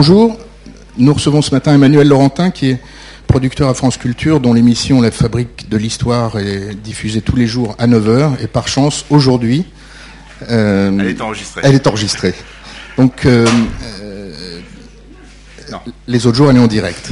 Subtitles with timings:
[0.00, 0.38] Bonjour,
[0.96, 2.80] nous recevons ce matin Emmanuel Laurentin qui est
[3.26, 7.74] producteur à France Culture dont l'émission La Fabrique de l'Histoire est diffusée tous les jours
[7.80, 9.64] à 9h et par chance aujourd'hui
[10.48, 11.62] elle est enregistrée.
[11.64, 12.32] Elle est enregistrée.
[12.96, 13.44] Donc euh,
[14.00, 14.60] euh,
[16.06, 17.10] les autres jours elle est en direct.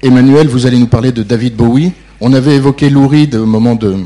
[0.00, 1.92] Emmanuel, vous allez nous parler de David Bowie.
[2.22, 3.96] On avait évoqué Lou Reed au moment de,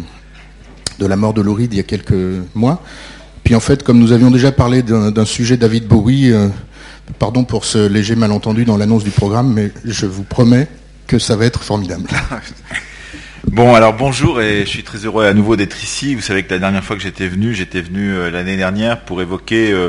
[0.98, 2.16] de la mort de Lou Reed il y a quelques
[2.56, 2.82] mois.
[3.44, 6.48] Puis en fait, comme nous avions déjà parlé d'un sujet David Bowie, euh,
[7.18, 10.68] pardon pour ce léger malentendu dans l'annonce du programme, mais je vous promets
[11.06, 12.08] que ça va être formidable.
[13.46, 16.14] Bon, alors bonjour et je suis très heureux à nouveau d'être ici.
[16.14, 19.22] Vous savez que la dernière fois que j'étais venu, j'étais venu euh, l'année dernière pour
[19.22, 19.88] évoquer euh,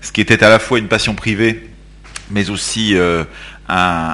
[0.00, 1.70] ce qui était à la fois une passion privée,
[2.30, 3.26] mais aussi un,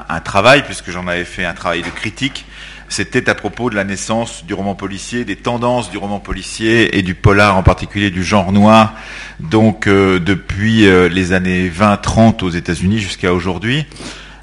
[0.09, 2.45] un, travail, puisque j'en avais fait un travail de critique
[2.89, 7.01] c'était à propos de la naissance du roman policier, des tendances du roman policier et
[7.01, 8.93] du polar en particulier du genre noir,
[9.39, 13.85] donc euh, depuis euh, les années 20-30 aux États-Unis jusqu'à aujourd'hui.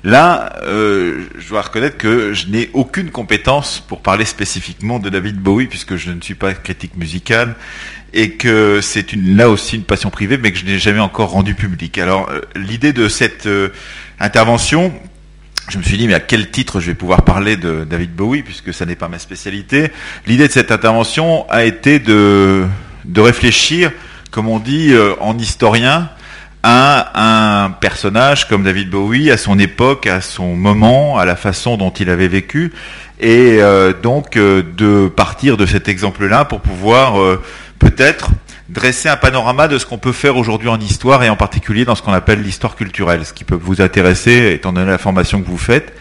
[0.03, 5.37] Là, euh, je dois reconnaître que je n'ai aucune compétence pour parler spécifiquement de David
[5.37, 7.55] Bowie, puisque je ne suis pas critique musicale,
[8.13, 11.55] et que c'est là aussi une passion privée, mais que je n'ai jamais encore rendue
[11.55, 11.97] publique.
[11.97, 13.49] Alors, l'idée de cette
[14.21, 14.93] intervention,
[15.69, 18.43] je me suis dit, mais à quel titre je vais pouvoir parler de David Bowie,
[18.43, 19.91] puisque ça n'est pas ma spécialité.
[20.27, 22.65] L'idée de cette intervention a été de,
[23.05, 23.91] de réfléchir,
[24.31, 26.11] comme on dit euh, en historien,
[26.63, 31.77] à un personnage comme David Bowie, à son époque, à son moment, à la façon
[31.77, 32.73] dont il avait vécu,
[33.21, 37.15] et euh, donc euh, de partir de cet exemple-là pour pouvoir
[37.79, 38.31] peut-être
[38.75, 41.95] dresser un panorama de ce qu'on peut faire aujourd'hui en histoire et en particulier dans
[41.95, 45.49] ce qu'on appelle l'histoire culturelle, ce qui peut vous intéresser étant donné la formation que
[45.49, 45.95] vous faites.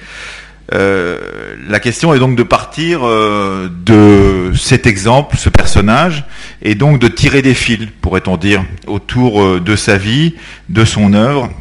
[0.73, 6.23] Euh, la question est donc de partir euh, de cet exemple, ce personnage,
[6.63, 10.33] et donc de tirer des fils, pourrait-on dire, autour euh, de sa vie,
[10.69, 11.51] de son œuvre,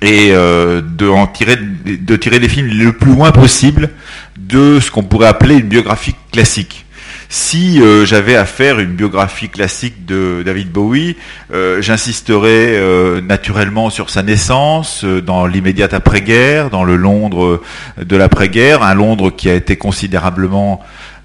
[0.00, 3.90] et de, tirer, de tirer des films le plus loin possible
[4.38, 6.86] de ce qu'on pourrait appeler une biographie classique.
[7.32, 11.16] Si euh, j'avais à faire une biographie classique de David Bowie,
[11.54, 17.62] euh, j'insisterais euh, naturellement sur sa naissance dans l'immédiate après-guerre, dans le Londres
[18.04, 20.80] de l'après-guerre, un Londres qui a été considérablement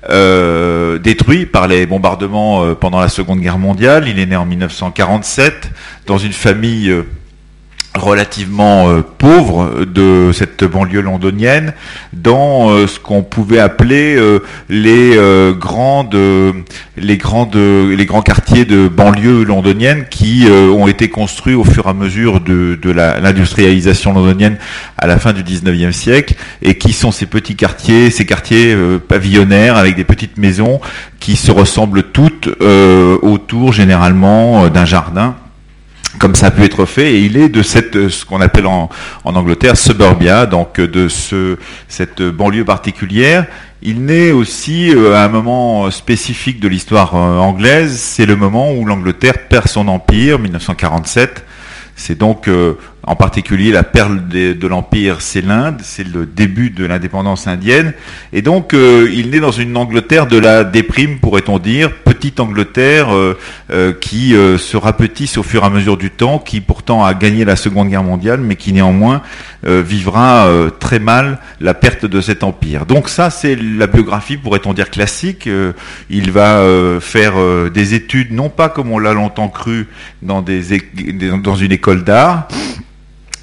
[0.07, 4.07] détruit par les bombardements pendant la Seconde Guerre mondiale.
[4.07, 5.71] Il est né en 1947
[6.05, 6.93] dans une famille
[7.95, 11.73] relativement euh, pauvre de cette banlieue londonienne
[12.13, 14.39] dans euh, ce qu'on pouvait appeler euh,
[14.69, 15.17] les
[15.57, 16.17] grandes
[16.97, 21.89] les grandes les grands quartiers de banlieue londonienne qui ont été construits au fur et
[21.89, 24.57] à mesure de, de l'industrialisation londonienne
[24.97, 28.75] à la fin du 19e siècle et qui sont ces petits quartiers ces quartiers
[29.07, 30.81] pavillonnaires avec des petites maisons
[31.19, 32.49] qui se ressemblent toutes
[33.21, 35.35] autour généralement d'un jardin
[36.19, 38.89] comme ça a pu être fait, et il est de cette ce qu'on appelle en,
[39.23, 43.45] en, Angleterre suburbia, donc de ce cette banlieue particulière.
[43.87, 48.73] Il naît aussi euh, à un moment spécifique de l'histoire euh, anglaise, c'est le moment
[48.73, 51.45] où l'Angleterre perd son empire, 1947.
[51.95, 52.73] C'est donc euh,
[53.07, 57.93] en particulier la perle de, l'Empire, c'est l'Inde, c'est le début de l'indépendance indienne.
[58.33, 63.09] Et donc euh, il naît dans une Angleterre de la déprime, pourrait-on dire, petite Angleterre
[63.13, 67.45] euh, qui se rapetisse au fur et à mesure du temps, qui pourtant a gagné
[67.45, 69.21] la Seconde Guerre mondiale, mais qui néanmoins
[69.63, 70.47] vivra
[70.79, 72.85] très mal la perte de cet empire.
[72.85, 75.49] Donc ça, c'est la biographie, pourrait-on dire, classique.
[76.09, 76.63] il va
[76.99, 77.33] faire
[77.73, 79.87] des études, non pas comme on l'a longtemps cru,
[80.21, 80.61] dans, des,
[81.43, 82.47] dans une école d'art,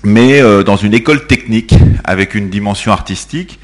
[0.04, 1.74] mais euh, dans une école technique
[2.04, 3.58] avec une dimension artistique.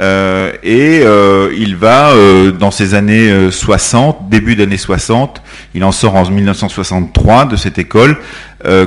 [0.00, 2.14] Euh, et euh, il va,
[2.58, 5.42] dans ces années 60, début d'année 60,
[5.74, 8.16] il en sort en 1963 de cette école,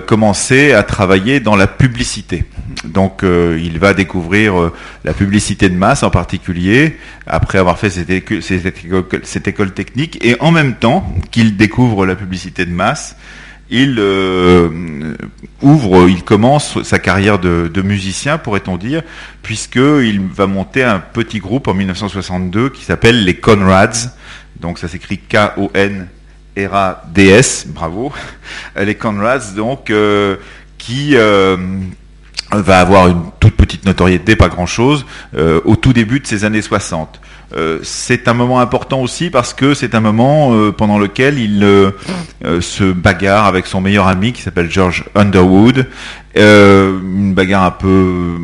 [0.08, 2.46] commencer à travailler dans la publicité.
[2.86, 4.72] Donc il va découvrir
[5.04, 10.76] la publicité de masse en particulier, après avoir fait cette école technique, et en même
[10.76, 13.16] temps qu'il découvre la publicité de masse,
[13.70, 15.16] il euh,
[15.62, 19.02] ouvre, il commence sa carrière de, musicien, pourrait-on dire,
[19.42, 24.12] puisqu'il va monter un petit groupe en 1962 qui s'appelle les Conrads.
[24.60, 26.08] Donc ça s'écrit K-O-N-R-A-D-S,
[27.68, 28.14] bravo.
[28.80, 30.38] Les Conrads, donc, euh,
[30.78, 31.58] qui euh,
[32.52, 35.06] va avoir une toute petite notoriété, pas grand-chose,
[35.66, 37.20] au tout début de ces années 60.
[37.54, 41.64] Euh, c'est un moment important aussi parce que c'est un moment euh, pendant lequel il
[41.64, 41.92] euh,
[42.60, 45.88] se bagarre avec son meilleur ami qui s'appelle George Underwood.
[46.36, 48.36] une bagarre un peu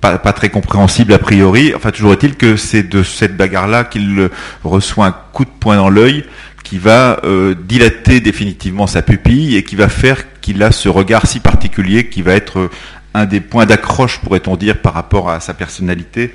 [0.00, 1.72] pas, très compréhensible a priori.
[1.74, 4.30] Enfin, toujours est-il que c'est de cette bagarre-là qu'il
[4.64, 6.24] reçoit un coup de poing dans l'œil
[6.64, 7.20] qui va
[7.66, 12.22] dilater définitivement sa pupille et qui va faire qu'il a ce regard si particulier qui
[12.22, 12.70] va être
[13.14, 16.34] un des points d'accroche, pourrait-on dire, par rapport à sa personnalité,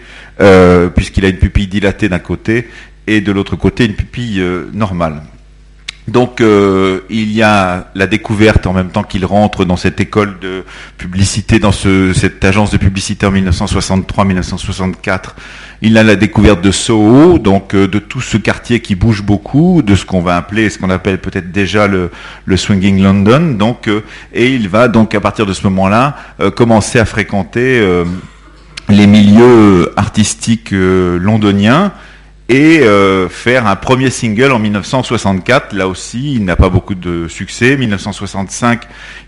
[0.96, 2.70] puisqu'il a une pupille dilatée d'un côté
[3.08, 4.44] et de l'autre côté une pupille
[4.74, 5.22] normale.
[6.08, 10.38] Donc euh, il y a la découverte en même temps qu'il rentre dans cette école
[10.40, 10.64] de
[10.98, 15.32] publicité, dans cette agence de publicité en 1963-1964.
[15.82, 19.82] Il a la découverte de Soho, donc euh, de tout ce quartier qui bouge beaucoup,
[19.82, 22.12] de ce qu'on va appeler, ce qu'on appelle peut-être déjà le,
[22.56, 23.56] swinging London.
[23.58, 26.16] Donc euh, et il va donc à partir de ce moment-là
[26.56, 27.84] commencer à fréquenter
[28.90, 31.94] les milieux artistiques londoniens
[32.48, 35.74] et euh, faire un premier single en 1964.
[35.74, 37.76] Là aussi, il n'a pas beaucoup de succès.
[37.76, 38.82] 1965,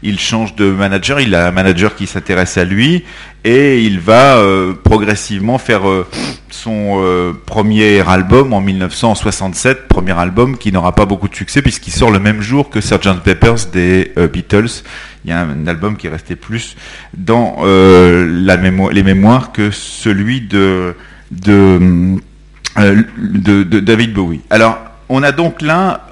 [0.04, 1.20] il change de manager.
[1.20, 3.04] Il a un manager qui s'intéresse à lui
[3.44, 6.06] et il va euh, progressivement faire euh,
[6.52, 7.04] son
[7.46, 12.20] premier album en 1967, premier album qui n'aura pas beaucoup de succès puisqu'il sort le
[12.20, 14.84] même jour que Sgt Pepper's des Beatles.
[15.26, 16.76] Il y a un, album qui est resté plus
[17.16, 20.96] dans la mémoire, les mémoires que celui de
[21.32, 22.16] de euh,
[22.78, 24.42] de, de, David Bowie.
[24.50, 24.78] Alors,
[25.10, 26.07] on a donc là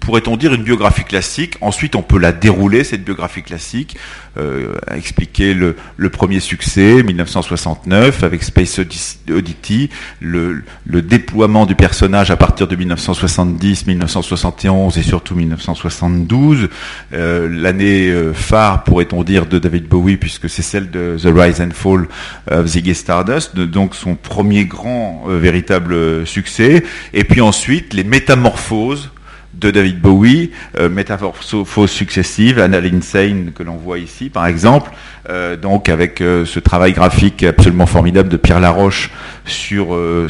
[0.00, 1.56] pourrait-on dire, une biographie classique.
[1.60, 3.96] Ensuite, on peut la dérouler, cette biographie classique,
[4.38, 5.74] euh, expliquer le,
[6.10, 8.80] premier succès, 1969, avec Space
[9.28, 9.90] Oddity,
[10.20, 16.68] le, déploiement du personnage à partir de 1970, 1971 et surtout 1972,
[17.12, 21.60] euh, l'année euh, phare, pourrait-on dire, de David Bowie, puisque c'est celle de The Rise
[21.60, 22.06] and Fall
[22.50, 26.84] of Ziggy Stardust, donc son premier grand véritable succès.
[27.12, 29.10] Et puis ensuite, les métamorphoses
[29.58, 34.90] de David Bowie, euh, métamorphoses successives, Anna Insane que l'on voit ici par exemple,
[35.30, 39.10] euh, donc avec euh, ce travail graphique absolument formidable de Pierre Laroche
[39.44, 40.26] sur euh,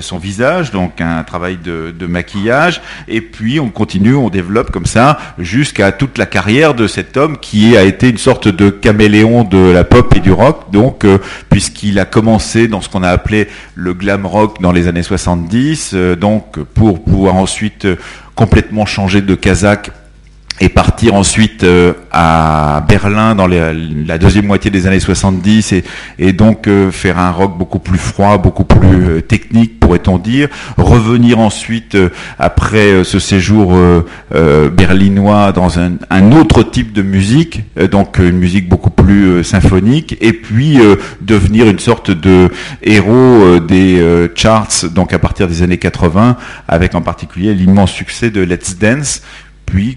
[0.00, 4.86] son visage, donc un travail de, de, maquillage, et puis on continue, on développe comme
[4.86, 9.44] ça jusqu'à toute la carrière de cet homme qui a été une sorte de caméléon
[9.44, 11.06] de la pop et du rock, donc
[11.50, 15.94] puisqu'il a commencé dans ce qu'on a appelé le glam rock dans les années 70,
[16.18, 17.86] donc pour pouvoir ensuite
[18.40, 19.90] complètement changer de Kazakh
[20.60, 25.84] et partir ensuite euh, à Berlin dans la deuxième moitié des années 70 et,
[26.18, 30.48] et donc euh, faire un rock beaucoup plus froid, beaucoup plus euh, technique pourrait-on dire,
[30.76, 31.96] revenir ensuite
[32.38, 33.76] après ce séjour
[34.30, 40.32] berlinois dans un, un, autre type de musique, donc une musique beaucoup plus symphonique et
[40.32, 40.78] puis
[41.20, 42.50] devenir une sorte de
[42.84, 46.36] héros des charts donc à partir des années 80
[46.68, 49.22] avec en particulier l'immense succès de Let's Dance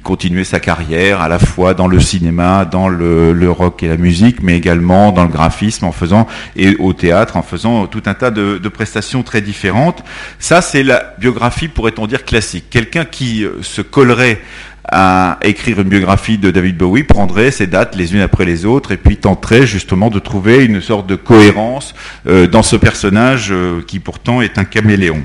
[0.04, 4.42] continuer sa carrière à la fois dans le cinéma, dans le, rock et la musique,
[4.42, 8.31] mais également dans le graphisme en faisant et au théâtre en faisant tout un tas
[8.31, 10.04] de, prestations très différentes.
[10.40, 12.66] Ça, c'est la biographie, pourrait-on dire, classique.
[12.70, 14.42] Quelqu'un qui euh, se collerait
[14.86, 18.92] à écrire une biographie de David Bowie prendrait ces dates les unes après les autres
[18.92, 21.94] et puis tenterait justement de trouver une sorte de cohérence
[22.28, 25.24] euh, dans ce personnage euh, qui pourtant est un caméléon.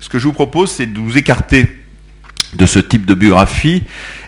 [0.00, 1.81] Ce que je vous propose, c'est de vous écarter
[2.54, 3.82] de ce type de biographie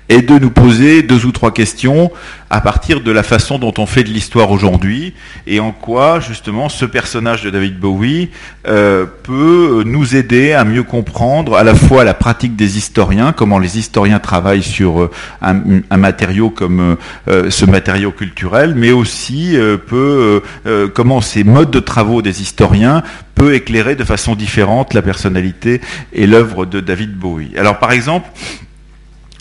[0.08, 2.10] et de nous poser deux ou trois questions
[2.50, 5.14] à partir de la façon dont on fait de l'histoire aujourd'hui
[5.46, 8.30] et en quoi justement ce personnage de David Bowie
[8.68, 13.58] euh, peut nous aider à mieux comprendre à la fois la pratique des historiens, comment
[13.58, 15.10] les historiens travaillent sur euh,
[15.40, 16.96] un, matériau comme
[17.28, 19.56] euh, ce matériau culturel, mais aussi
[19.86, 20.42] peut
[20.94, 23.02] comment ces modes de travaux des historiens
[23.34, 25.80] peut éclairer de façon différente la personnalité
[26.12, 27.52] et l'œuvre de David Bowie.
[27.56, 28.28] Alors par exemple,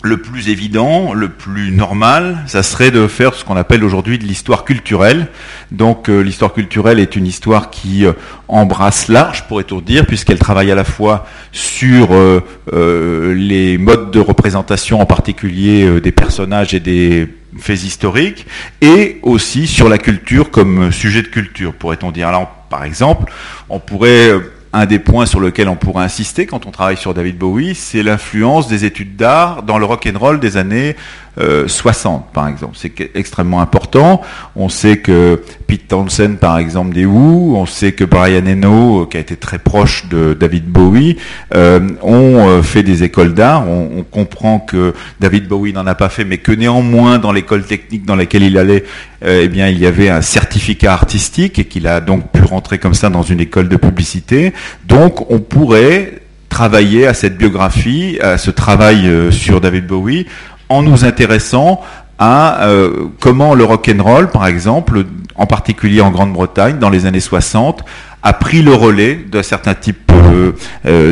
[0.04, 4.24] le plus évident, le plus normal, ça serait de faire ce qu'on appelle aujourd'hui de
[4.24, 5.28] l'histoire culturelle.
[5.72, 8.12] Donc euh, l'histoire culturelle est une histoire qui euh,
[8.46, 15.00] embrasse large, pourrait-on dire, puisqu'elle travaille à la fois sur euh, les modes de représentation,
[15.00, 17.26] en particulier des personnages et des
[17.58, 18.46] faits historiques,
[18.82, 22.28] et aussi sur la culture comme sujet de culture, pourrait-on dire.
[22.28, 23.32] Alors par exemple,
[23.70, 24.32] on pourrait
[24.74, 28.02] un des points sur lequel on pourrait insister quand on travaille sur David Bowie, c'est
[28.02, 30.96] l'influence des études d'art dans le rock and roll des années
[31.36, 32.76] 60 euh, par exemple.
[32.76, 34.22] C'est extrêmement important.
[34.56, 39.06] On sait que Pete Townsend par exemple des Who, on sait que Brian Eno, euh,
[39.06, 41.16] qui a été très proche de David Bowie,
[41.54, 43.66] euh, ont fait des écoles d'art.
[43.68, 47.64] On, on, comprend que David Bowie n'en a pas fait, mais que néanmoins dans l'école
[47.64, 48.84] technique dans laquelle il allait,
[49.26, 52.94] eh bien il y avait un certificat artistique et qu'il a donc pu rentrer comme
[52.94, 54.52] ça dans une école de publicité.
[54.86, 60.26] Donc on pourrait travailler à cette biographie, à ce travail sur David Bowie,
[60.74, 61.80] en nous intéressant
[62.18, 65.04] à euh, comment le rock and roll, par exemple,
[65.36, 67.84] en particulier en Grande-Bretagne, dans les années 60,
[68.22, 70.12] a pris le relais de certains types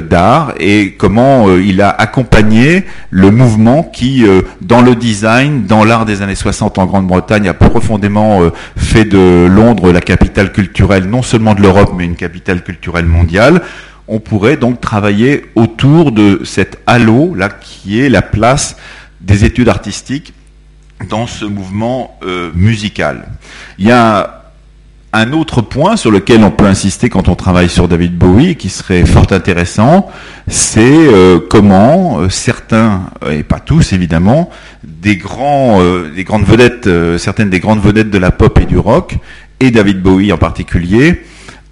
[0.09, 4.25] d'art et comment il a accompagné le mouvement qui,
[4.63, 8.41] dans le design, dans l'art des années 60 en Grande-Bretagne, a profondément
[8.77, 13.61] fait de Londres la capitale culturelle, non seulement de l'Europe, mais une capitale culturelle mondiale.
[14.09, 18.77] On pourrait donc travailler autour de cet halo là qui est la place
[19.23, 20.35] des études artistiques
[21.09, 23.29] dans ce mouvement euh, musical.
[23.79, 24.39] Il y a
[25.13, 28.71] un autre point sur lequel on peut insister quand on travaille sur David Bowie, qui
[28.71, 30.11] serait fort intéressant,
[30.49, 34.49] c'est euh, comment euh, certains, et pas tous évidemment,
[34.85, 36.89] des grandes vedettes,
[37.19, 39.17] certaines des grandes vedettes de la pop et du rock,
[39.61, 41.25] et David Bowie en particulier,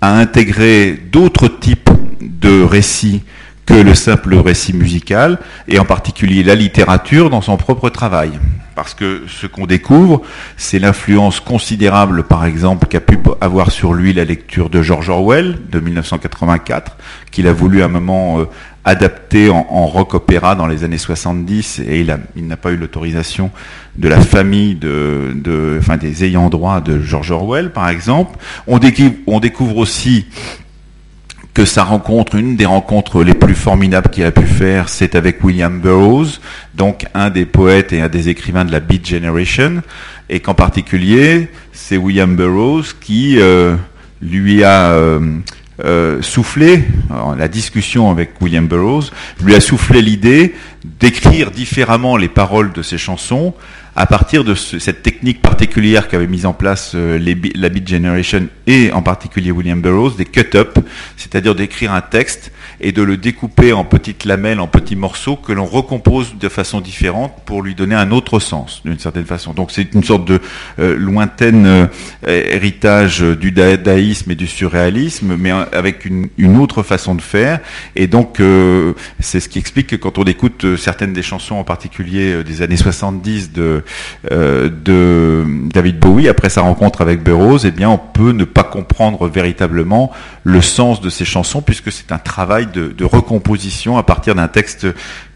[0.02, 1.90] a intégré d'autres types
[2.20, 3.22] de récits
[3.70, 8.32] que le simple récit musical, et en particulier la littérature dans son propre travail.
[8.74, 10.22] Parce que ce qu'on découvre,
[10.56, 15.56] c'est l'influence considérable, par exemple, qu'a pu avoir sur lui la lecture de George Orwell
[15.70, 16.96] de 1984,
[17.30, 18.44] qu'il a voulu à un moment euh,
[18.84, 23.52] adapter en, rock opéra dans les années 70, et il, n'a pas eu l'autorisation
[23.96, 28.36] de la famille de, enfin, des ayants droit de George Orwell, par exemple.
[28.66, 30.26] On découvre aussi
[31.54, 35.42] que sa rencontre, une des rencontres les plus formidables qu'il a pu faire, c'est avec
[35.42, 36.40] William Burroughs,
[36.74, 39.82] donc un des poètes et un des écrivains de la Beat Generation,
[40.28, 43.74] et qu'en particulier, c'est William Burroughs qui euh,
[44.22, 45.18] lui a euh,
[45.84, 46.84] euh, soufflé,
[47.36, 49.10] la discussion avec William Burroughs,
[49.42, 50.54] lui a soufflé l'idée
[50.84, 53.54] d'écrire différemment les paroles de ses chansons
[54.00, 57.18] à partir de cette technique particulière qu'avait mise en place euh,
[57.54, 60.78] la Beat Generation et en particulier William Burroughs, des cut-up,
[61.18, 65.52] c'est-à-dire d'écrire un texte et de le découper en petites lamelles, en petits morceaux que
[65.52, 69.52] l'on recompose de façon différente pour lui donner un autre sens, d'une certaine façon.
[69.52, 70.40] Donc c'est une sorte de
[70.78, 71.86] euh, lointaine euh,
[72.26, 77.60] héritage du dadaïsme et du surréalisme, mais avec une, autre façon de faire.
[77.96, 78.40] Et donc
[79.20, 82.76] c'est ce qui explique que quand on écoute certaines des chansons, en particulier des années
[82.76, 83.82] 70 de,
[84.30, 89.28] de David Bowie, après sa rencontre avec Burroughs, eh bien on peut ne pas comprendre
[89.28, 90.12] véritablement
[90.44, 94.86] le sens de ces chansons, puisque c'est un travail de, recomposition à partir d'un texte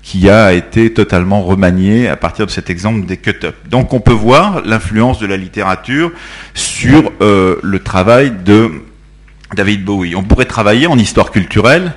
[0.02, 3.56] qui a été totalement remanié à partir de cet exemple des cut-up.
[3.68, 6.12] Donc on peut voir l'influence de la littérature
[6.52, 8.70] sur euh, le travail de
[9.56, 10.14] David Bowie.
[10.14, 11.94] On pourrait travailler en histoire culturelle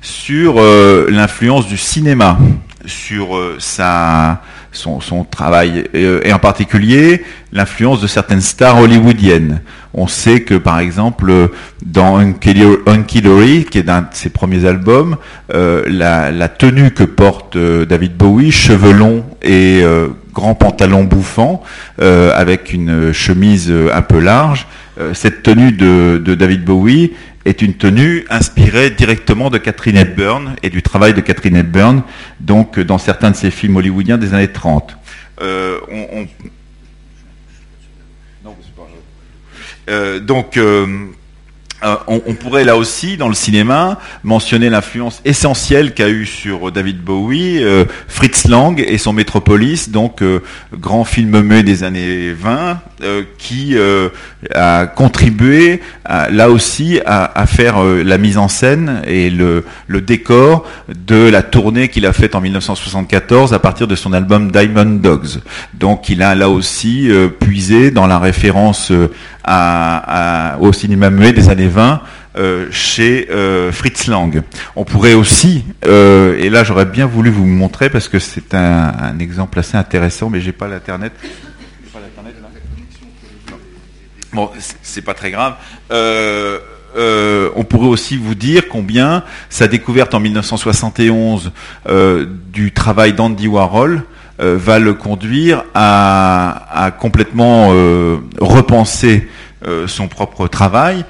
[0.00, 2.38] sur euh, l'influence du cinéma,
[2.86, 7.22] sur euh, sa son, son travail, et, et, en particulier
[7.52, 9.60] l'influence de certaines stars hollywoodiennes.
[9.92, 11.50] On sait que, par exemple,
[11.84, 15.16] dans Unky Dory, qui est d'un de ses premiers albums,
[15.52, 21.02] euh, la, la, tenue que porte euh, David Bowie, cheveux longs et euh, grand pantalon
[21.02, 21.62] bouffant,
[22.00, 24.66] euh, avec une chemise un peu large,
[25.14, 27.12] cette tenue de, de David Bowie
[27.44, 32.02] est une tenue inspirée directement de Catherine Hepburn et du travail de Catherine Hepburn,
[32.38, 34.96] donc dans certains de ses films hollywoodiens des années 30.
[35.40, 36.26] Euh, on,
[39.88, 41.06] euh, donc, euh,
[41.82, 47.00] euh, on, pourrait là aussi, dans le cinéma, mentionner l'influence essentielle qu'a eu sur David
[47.00, 50.40] Bowie euh, Fritz Lang et son Metropolis, donc euh,
[50.74, 52.80] grand film muet des années 20,
[53.38, 53.76] qui
[54.54, 61.42] a contribué là aussi à, faire la mise en scène et le, décor de la
[61.42, 65.40] tournée qu'il a faite en 1974 à partir de son album Diamond Dogs.
[65.72, 68.92] Donc il a là aussi puisé dans la référence
[70.60, 72.02] au cinéma muet des années 20
[72.36, 74.42] euh, chez euh, Fritz Lang.
[74.76, 79.18] On pourrait aussi, euh, et là j'aurais bien voulu vous montrer parce que c'est un,
[79.18, 81.12] exemple assez intéressant, mais j'ai pas l'internet.
[84.32, 84.48] Bon,
[84.80, 85.56] c'est pas très grave.
[85.90, 91.50] on pourrait aussi vous dire combien sa découverte en 1971
[92.52, 94.04] du travail d'Andy Warhol
[94.38, 97.70] va le conduire à, complètement
[98.40, 99.28] repenser
[99.66, 101.04] euh, son propre travail.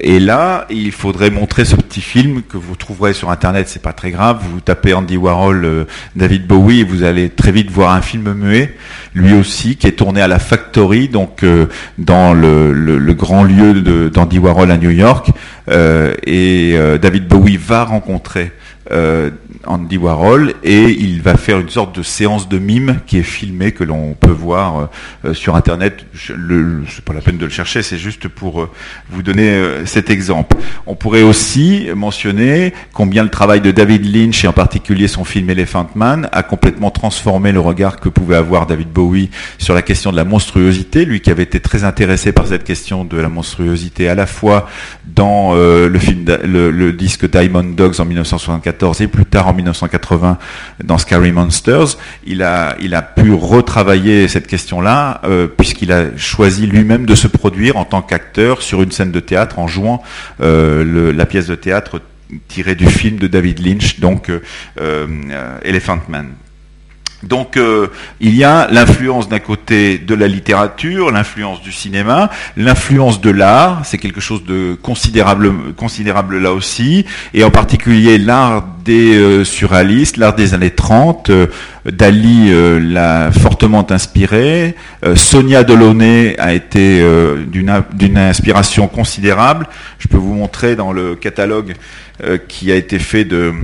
[0.00, 3.92] et là, il faudrait montrer ce petit film que vous trouverez sur Internet, c'est pas
[3.92, 4.40] très grave.
[4.52, 8.74] Vous tapez Andy Warhol, David Bowie, et vous allez très vite voir un film muet,
[9.14, 11.44] lui aussi, qui est tourné à la Factory, donc
[11.98, 15.30] dans le, grand lieu d'Andy Warhol à New York.
[15.68, 18.52] et David Bowie va rencontrer
[18.90, 19.30] euh,
[19.66, 23.72] Andy Warhol et il va faire une sorte de séance de mime qui est filmée
[23.72, 24.86] que l'on peut voir euh,
[25.26, 26.06] euh, sur internet.
[26.14, 28.68] C'est pas la peine de le chercher, c'est juste pour
[29.10, 30.56] vous donner cet exemple.
[30.86, 35.50] On pourrait aussi mentionner combien le travail de David Lynch et en particulier son film
[35.50, 40.10] Elephant Man a complètement transformé le regard que pouvait avoir David Bowie sur la question
[40.10, 44.08] de la monstruosité, lui qui avait été très intéressé par cette question de la monstruosité
[44.08, 44.68] à la fois
[45.06, 48.06] dans le disque Diamond Dogs en
[48.80, 50.38] 1974 et plus tard en 1980
[50.84, 56.66] dans Scary Monsters, il a, il a pu retravailler cette question-là euh, puisqu'il a choisi
[56.66, 60.02] lui-même de se produire en tant qu'acteur sur une scène de théâtre en jouant
[60.40, 62.00] euh, la pièce de théâtre
[62.48, 64.30] tirée du film de David Lynch, donc
[64.80, 65.06] euh,
[65.62, 66.28] Elephant Man.
[67.22, 67.88] Donc euh,
[68.20, 73.82] il y a l'influence d'un côté de la littérature, l'influence du cinéma, l'influence de l'art,
[73.84, 80.16] c'est quelque chose de considérable, considérable là aussi, et en particulier l'art des euh, surréalistes,
[80.16, 81.30] l'art des années 30.
[81.30, 81.46] Euh,
[81.86, 82.50] Dali
[82.92, 84.74] l'a fortement inspiré,
[85.14, 87.02] Sonia Delaunay a été
[87.46, 89.66] d'une inspiration considérable.
[89.98, 91.74] Je peux vous montrer dans le catalogue
[92.48, 93.54] qui a été fait de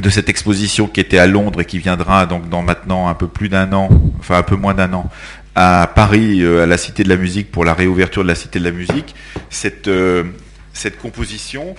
[0.00, 3.28] de cette exposition qui était à Londres et qui viendra donc dans maintenant un peu
[3.28, 3.88] plus d'un an,
[4.18, 5.10] enfin un peu moins d'un an,
[5.54, 8.58] à Paris, euh, à la Cité de la Musique, pour la réouverture de la Cité
[8.58, 9.14] de la Musique,
[9.50, 10.24] cette, euh,
[10.72, 11.74] cette composition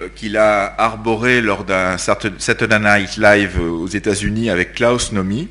[0.00, 5.48] euh, qu'il a arborée lors d'un Saturday Night Live aux États-Unis avec Klaus Nomi,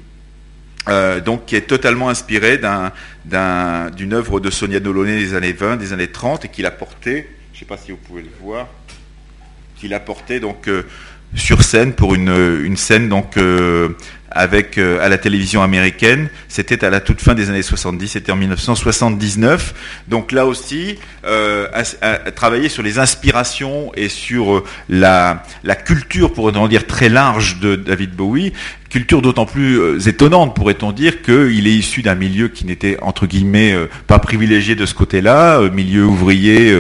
[1.26, 6.08] donc qui est totalement inspiré d'une œuvre de Sonia Delaunay des années 20, des années
[6.08, 8.68] 30, et qu'il a porté, je ne sais pas si vous pouvez le voir,
[9.76, 10.68] qu'il a porté donc
[11.36, 13.90] sur scène pour une, scène donc euh,
[14.32, 16.30] avec euh, à la télévision américaine.
[16.48, 19.74] C'était à la toute fin des années 70, c'était en 1979.
[20.08, 21.68] Donc là aussi, euh,
[22.02, 27.60] à, travailler sur les inspirations et sur euh, la, la culture, pourrait-on dire, très large
[27.60, 28.54] de David Bowie.
[28.90, 33.28] Culture d'autant plus euh, étonnante, pourrait-on dire, qu'il est issu d'un milieu qui n'était, entre
[33.28, 33.76] guillemets,
[34.08, 36.76] pas privilégié de ce côté-là, milieu ouvrier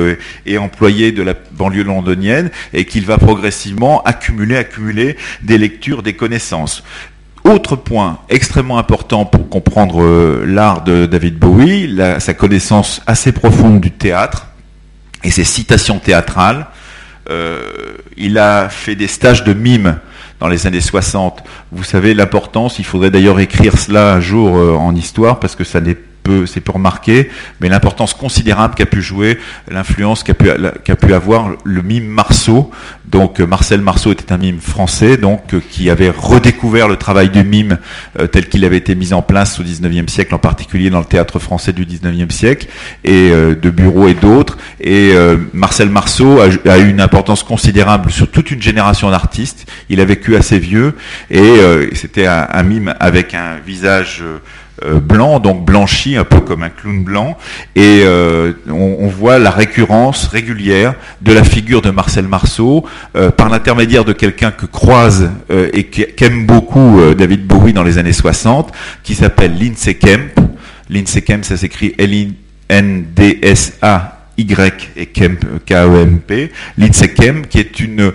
[0.48, 6.13] et employé de la banlieue londonienne, et qu'il va progressivement accumuler, accumuler des lectures, des
[6.13, 6.84] connaissances.
[7.43, 13.81] Autre point extrêmement important pour comprendre euh, l'art de David Bowie, sa connaissance assez profonde
[13.81, 14.48] du théâtre
[15.24, 16.67] et ses citations théâtrales.
[17.29, 17.62] Euh,
[18.17, 20.00] il a fait des stages de mime
[20.39, 21.43] dans les années 60.
[21.71, 25.63] Vous savez l'importance, il faudrait d'ailleurs écrire cela un jour euh, en histoire parce que
[25.63, 25.98] ça n'est
[26.46, 31.82] c'est peu remarqué, mais l'importance considérable qu'a pu jouer, l'influence qu'a pu, pu avoir le
[31.82, 32.72] mime Marceau.
[33.12, 37.29] Donc euh, Marcel Marceau était un mime français, donc euh, qui avait redécouvert le travail
[37.29, 37.77] du mime
[38.20, 41.05] euh, tel qu'il avait été mis en place au 19e siècle, en particulier dans le
[41.05, 42.68] théâtre français du 19e siècle,
[43.03, 44.57] et de Bureau et d'autres.
[44.79, 45.14] Et
[45.53, 49.70] Marcel Marceau a, eu une importance considérable sur toute une génération d'artistes.
[49.90, 50.96] Il a vécu assez vieux,
[51.29, 51.60] et
[51.94, 54.24] c'était un, mime avec un visage
[55.00, 57.37] blanc, donc blanchi, un peu comme un clown blanc,
[57.75, 63.50] et euh, on, voit la récurrence régulière de la figure de Marcel Marceau euh, par
[63.50, 65.29] l'intermédiaire de quelqu'un que croise
[65.74, 68.72] et qu'aime beaucoup David Bowie dans les années 60,
[69.03, 70.39] qui s'appelle Lindsay Kemp.
[70.89, 72.37] Lindsay Kemp, ça s'écrit L-I-N-D-S-A.
[74.37, 78.11] Y et Kemp, K-E-M-P, Lindsay Kemp, qui est une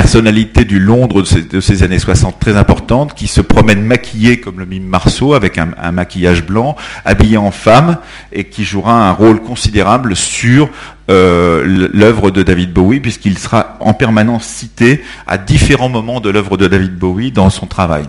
[0.00, 4.64] personnalité du Londres de ces, années 60 très importante, qui se promène maquillée comme le
[4.64, 7.98] mime Marceau, avec un, maquillage blanc, habillé en femme,
[8.32, 10.70] et qui jouera un rôle considérable sur
[11.10, 16.56] euh, l'œuvre de David Bowie, puisqu'il sera en permanence cité à différents moments de l'œuvre
[16.56, 18.04] de David Bowie dans son travail.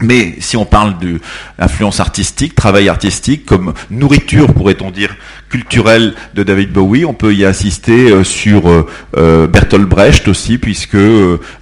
[0.00, 1.20] Mais si on parle de
[1.58, 5.14] l'influence artistique, travail artistique, comme nourriture, pourrait-on dire,
[5.50, 8.86] culturelle de David Bowie, on peut y assister euh, sur euh,
[9.16, 10.96] euh, Bertolt Brecht aussi, puisque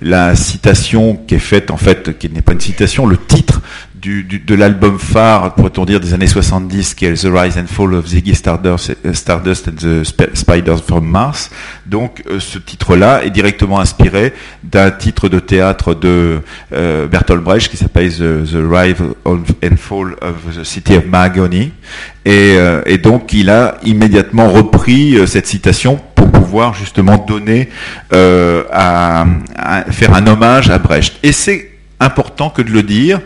[0.02, 3.62] la citation qui est faite, en fait, qui n'est pas une citation, le titre
[4.00, 7.94] du, de l'album phare, pourrait-on dire, des années 70, qui est The Rise and Fall
[7.94, 9.12] of Ziggy Stardust, euh,
[9.70, 11.50] and the Spiders from Mars.
[11.86, 14.32] Donc, euh, ce titre-là est directement inspiré
[14.62, 16.40] d'un titre de théâtre de
[16.72, 21.72] euh, Bertolt Brecht qui s'appelle the, Rise and Fall of the City of Mahagony.
[22.24, 27.70] Et, donc, il a immédiatement repris cette citation pour pouvoir justement donner,
[28.10, 29.24] à
[29.90, 31.14] faire un hommage à Brecht.
[31.22, 33.20] Et c'est important que de le dire,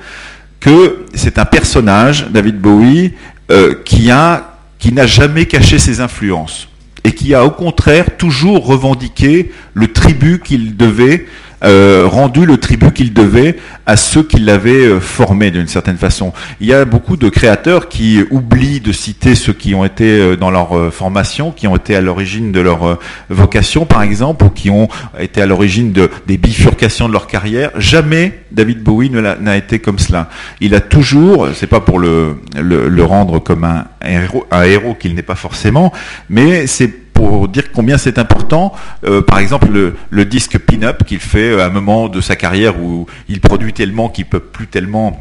[0.63, 3.13] que c'est un personnage, David Bowie,
[3.51, 6.69] euh, qui n'a jamais caché ses influences
[7.05, 11.27] et qui a au contraire toujours revendiqué le tribut qu'il devait
[11.63, 16.33] rendu le tribut qu'il devait à ceux qui l'avaient formé d'une certaine façon.
[16.61, 20.51] Il y a beaucoup de créateurs qui oublient de citer ceux qui ont été dans
[20.51, 22.99] leur formation, qui ont été à l'origine de leur
[23.31, 27.71] vocation, par exemple, ou qui ont été à l'origine de, des bifurcations de leur carrière.
[27.77, 30.29] Jamais David Bowie n'a été comme cela.
[30.61, 35.15] Il a toujours, c'est pas pour le, le, rendre comme un, héros, un héros qu'il
[35.15, 35.93] n'est pas forcément,
[36.29, 38.73] mais c'est pour dire combien c'est important.
[39.05, 42.81] Euh, par exemple, le, le disque Pin-Up qu'il fait à un moment de sa carrière
[42.81, 45.19] où il produit tellement qu'il peut plus tellement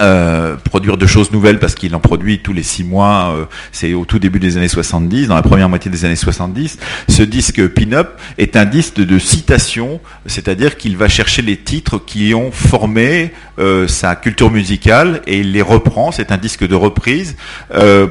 [0.00, 3.94] euh, produire de choses nouvelles parce qu'il en produit tous les six mois, euh, c'est
[3.94, 6.78] au tout début des années 70, dans la première moitié des années 70.
[7.08, 12.34] Ce disque Pin-Up est un disque de citation, c'est-à-dire qu'il va chercher les titres qui
[12.34, 17.36] ont formé euh, sa culture musicale et il les reprend, c'est un disque de reprise,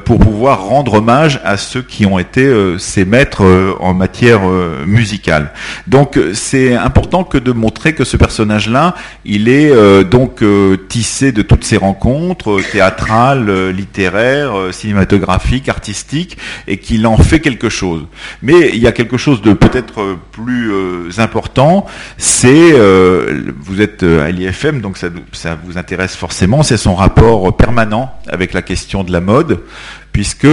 [0.04, 4.42] pour pouvoir rendre hommage à ceux qui ont été ses maîtres en matière
[4.86, 5.52] musicale.
[5.86, 8.94] Donc c'est important que de montrer que ce personnage-là,
[9.24, 9.72] il est
[10.04, 10.42] donc
[10.88, 17.16] tissé de toutes ces rencontres euh, théâtrales, euh, littéraires, euh, cinématographiques, artistiques, et qu'il en
[17.16, 18.06] fait quelque chose.
[18.42, 20.72] Mais il y a quelque chose de peut-être plus
[21.18, 21.86] important,
[22.18, 22.72] c'est,
[23.60, 25.08] vous êtes à l'IFM, donc ça,
[25.64, 29.60] vous intéresse forcément, c'est son rapport permanent avec la question de la mode,
[30.12, 30.46] puisque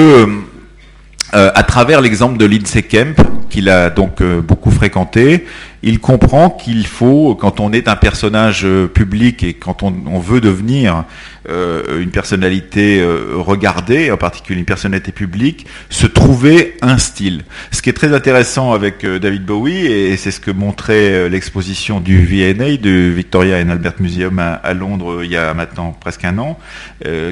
[1.34, 5.46] à travers l'exemple de Lindsay Kemp, qu'il a donc beaucoup fréquenté,
[5.84, 10.42] il comprend qu'il faut, quand on est un personnage euh, public et quand on, veut
[10.42, 11.06] devenir
[11.50, 17.44] euh, une personnalité euh, regardée, en particulier une personnalité publique, se trouver un style.
[17.72, 22.24] Ce qui est très intéressant avec David Bowie, et c'est ce que montrait l'exposition du
[22.24, 26.60] V&A, du Victoria and Albert Museum à, Londres il y a maintenant presque un an,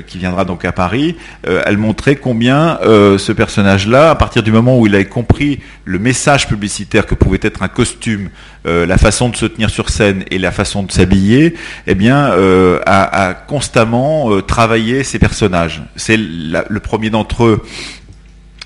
[0.08, 4.88] qui viendra donc à Paris, elle montrait combien ce personnage-là, à partir du moment où
[4.88, 8.30] il avait compris le message publicitaire que pouvait être un costume
[8.66, 11.56] euh, la façon de se tenir sur scène et la façon de s'habiller,
[11.88, 15.82] eh bien, euh, a, constamment euh, travaillé ces personnages.
[15.96, 17.62] C'est le premier d'entre eux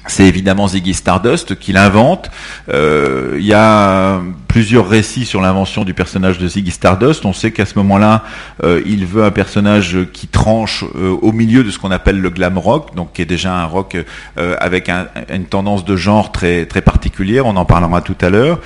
[0.06, 2.30] c'est évidemment Ziggy Stardust qui l'invente.
[2.68, 4.20] Il y a
[4.54, 7.26] plusieurs récits sur l'invention du personnage de Ziggy Stardust.
[7.26, 8.24] On sait qu'à ce moment-là,
[8.63, 12.30] euh, il veut un personnage qui tranche euh, au milieu de ce qu'on appelle le
[12.30, 13.98] glam rock, donc qui est déjà un rock
[14.38, 14.92] euh, avec
[15.34, 17.48] une tendance de genre très très particulière.
[17.48, 18.60] On en parlera tout à l'heure.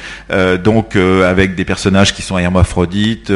[0.61, 3.31] donc avec des personnages qui sont hermaphrodites,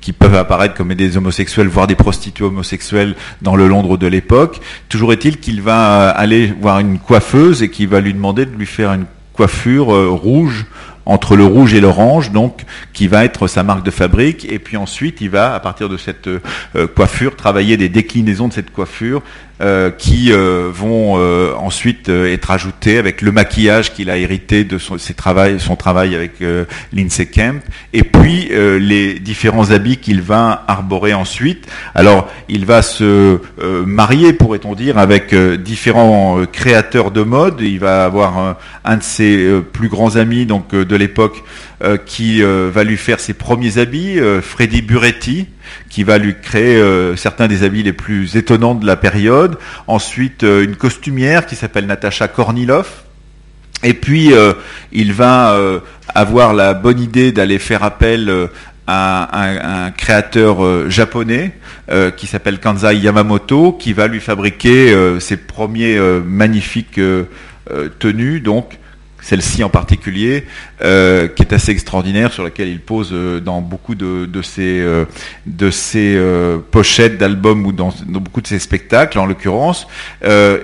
[0.00, 4.60] qui peuvent apparaître comme des homosexuels, voire des prostituées homosexuelles dans le Londres de l'époque.
[4.88, 8.66] Toujours est-il qu'il va aller voir une coiffeuse et qui va lui demander de lui
[8.66, 10.66] faire une coiffure rouge
[11.06, 12.62] entre le rouge et l'orange, donc
[12.92, 14.46] qui va être sa marque de fabrique.
[14.50, 16.40] Et puis ensuite, il va, à partir de cette euh,
[16.94, 19.51] coiffure, travailler des déclinaisons de cette coiffure euh,
[19.96, 24.98] qui euh, vont euh, ensuite être ajoutés avec le maquillage qu'il a hérité de son,
[24.98, 26.32] ses travail, son travail avec
[26.92, 31.66] Lindsay Kemp, et puis les différents habits qu'il va arborer ensuite.
[31.94, 33.38] Alors, il va se
[33.86, 37.60] marier, pourrait-on dire, avec différents créateurs de mode.
[37.60, 41.42] Il va avoir un de ses plus grands amis donc de l'époque
[42.06, 45.46] qui va lui faire ses premiers habits, Freddy Buretti
[45.88, 49.58] qui va lui créer euh, certains des habits les plus étonnants de la période.
[49.86, 52.88] Ensuite, euh, une costumière qui s'appelle Natacha Kornilov.
[53.82, 54.52] Et puis, euh,
[54.92, 55.58] il va
[56.14, 58.48] avoir la bonne idée d'aller faire appel
[58.86, 61.52] à un, créateur japonais
[62.16, 67.00] qui s'appelle Kanzai Yamamoto, qui va lui fabriquer ses premiers magnifiques
[67.98, 68.78] tenues, donc
[69.22, 70.44] celle-ci en particulier,
[70.82, 74.80] euh, qui est assez extraordinaire, sur laquelle il pose euh, dans beaucoup de, de ses,
[74.80, 75.04] euh,
[75.46, 76.20] de ses
[76.70, 79.86] pochettes d'albums ou dans, beaucoup de ses spectacles, en l'occurrence.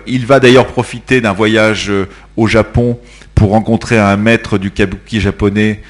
[0.06, 1.90] il va d'ailleurs profiter d'un voyage
[2.36, 2.98] au Japon
[3.34, 5.80] pour rencontrer un maître du kabuki japonais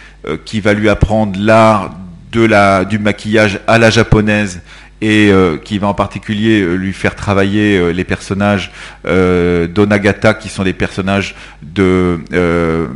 [0.45, 1.95] qui va lui apprendre l'art
[2.33, 4.61] de la, du maquillage à la japonaise
[5.01, 8.73] et euh, qui va en particulier euh, lui faire travailler euh, les personnages
[9.05, 12.19] d'Onagata qui sont des personnages de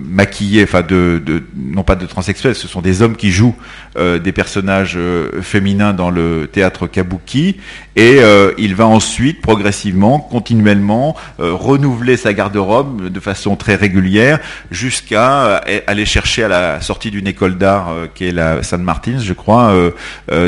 [0.05, 3.57] maquillés, enfin de, de, non pas de transsexuels, ce sont des hommes qui jouent
[3.97, 4.99] des personnages
[5.41, 7.57] féminins dans le théâtre kabuki.
[7.97, 8.21] Et
[8.59, 14.39] il va ensuite progressivement, continuellement renouveler sa garde-robe de façon très régulière
[14.71, 19.33] jusqu'à aller chercher à la sortie d'une école d'art qui est la San Martins, je
[19.33, 19.75] crois,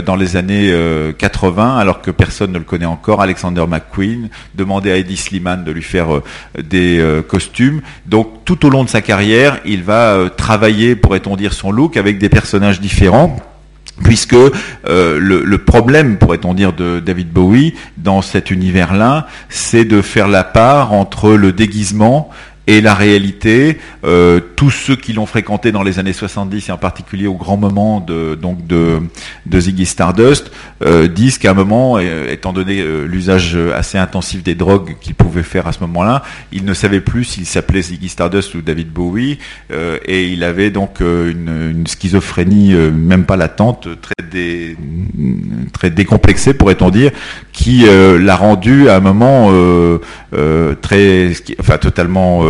[0.04, 0.74] dans les années
[1.16, 5.70] 80 alors que personne ne le connaît encore, Alexander McQueen, demandait à Eddie Sliman de
[5.72, 6.22] lui faire euh,
[6.62, 7.82] des euh, costumes.
[8.06, 11.96] Donc tout au long de sa carrière, il va euh, travailler, pourrait-on dire, son look
[11.96, 13.36] avec des personnages différents
[14.02, 14.34] puisque
[14.84, 20.92] le, problème, pourrait-on dire, de David Bowie dans cet univers-là, c'est de faire la part
[20.92, 22.28] entre le déguisement
[22.66, 23.78] et la réalité.
[24.04, 27.56] Euh, tous ceux qui l'ont fréquenté dans les années 70 et en particulier au grand
[27.56, 29.00] moment de donc de,
[29.46, 30.50] de Ziggy Stardust
[30.82, 35.14] euh, disent qu'à un moment, euh, étant donné euh, l'usage assez intensif des drogues qu'il
[35.14, 36.22] pouvait faire à ce moment-là,
[36.52, 39.38] il ne savait plus s'il s'appelait Ziggy Stardust ou David Bowie
[40.06, 44.76] et il avait donc une, une schizophrénie même pas latente, très dé,
[45.72, 47.10] très décomplexée pourrait-on dire,
[47.52, 49.50] qui l'a rendu à un moment
[50.80, 52.44] très, enfin totalement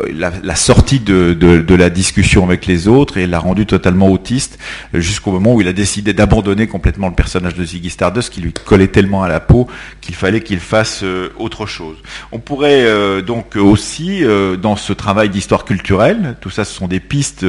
[0.00, 4.58] euh, la, sortie de, la discussion avec les autres et l'a rendu totalement autiste
[4.92, 8.52] jusqu'au moment où il a décidé d'abandonner complètement le personnage de Ziggy Stardust qui lui
[8.52, 9.68] collait tellement à la peau
[10.00, 11.96] qu'il fallait qu'il fasse euh, autre chose.
[12.32, 14.24] On pourrait euh, donc aussi,
[14.60, 17.44] dans ce travail d'histoire culturelle, tout ça ce sont des pistes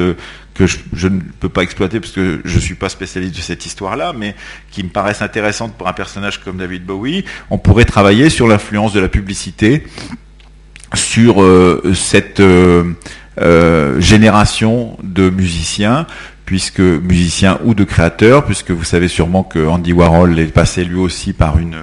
[0.54, 3.66] que je, je, ne peux pas exploiter parce que je suis pas spécialiste de cette
[3.66, 4.34] histoire-là, mais
[4.70, 8.92] qui me paraissent intéressantes pour un personnage comme David Bowie, on pourrait travailler sur l'influence
[8.92, 9.84] de la publicité
[10.94, 12.84] sur euh, cette euh,
[13.40, 16.06] euh, génération de musiciens
[16.44, 20.98] puisque musiciens ou de créateurs, puisque vous savez sûrement que Andy Warhol est passé lui
[20.98, 21.76] aussi par une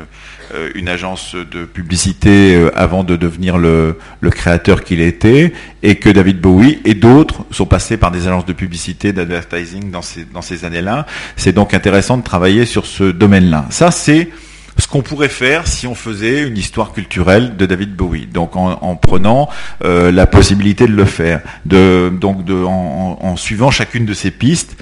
[0.76, 6.40] une agence de publicité avant de devenir le, le créateur qu'il était, et que David
[6.40, 10.64] Bowie et d'autres sont passés par des agences de publicité, d'advertising dans ces, dans ces
[10.64, 11.08] années-là.
[11.38, 13.66] C'est donc intéressant de travailler sur ce domaine-là.
[13.72, 14.30] Ça, c'est
[14.78, 18.28] ce qu'on pourrait faire si on faisait une histoire culturelle de David Bowie.
[18.28, 19.50] Donc en, prenant
[19.84, 24.78] euh, la possibilité de le faire, de, donc en, suivant chacune de ces pistes.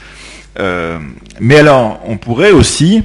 [0.59, 0.99] Euh,
[1.39, 3.03] mais alors, on pourrait aussi,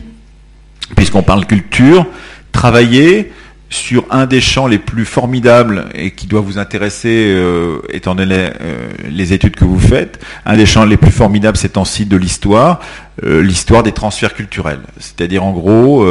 [0.96, 2.06] puisqu'on parle culture,
[2.52, 3.32] travailler
[3.68, 8.50] sur un des champs les plus formidables et qui doit vous intéresser euh, étant donné
[8.60, 12.16] euh, les études que vous faites, un des champs les plus formidables ces temps-ci de
[12.16, 12.80] l'histoire,
[13.24, 14.80] euh, l'histoire des transferts culturels.
[14.98, 16.06] C'est-à-dire en gros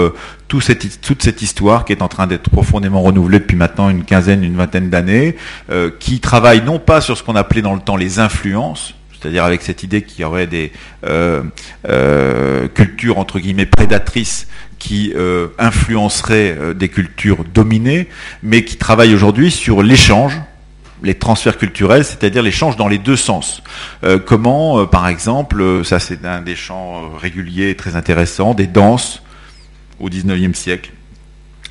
[0.48, 4.56] toute cette histoire qui est en train d'être profondément renouvelée depuis maintenant une quinzaine, une
[4.56, 5.36] vingtaine d'années,
[6.00, 9.62] qui travaille non pas sur ce qu'on appelait dans le temps les influences, c'est-à-dire avec
[9.62, 10.72] cette idée qu'il y aurait des
[12.74, 14.48] cultures entre guillemets prédatrices
[14.80, 18.08] qui euh, influencerait euh, des cultures dominées,
[18.44, 20.40] mais qui travaille aujourd'hui sur l'échange,
[21.04, 23.62] les transferts culturels, c'est-à-dire l'échange dans les deux sens.
[24.04, 29.22] Euh, comment, par exemple, ça c'est un des champs réguliers et très intéressants, des danses
[30.00, 30.92] au 19e siècle,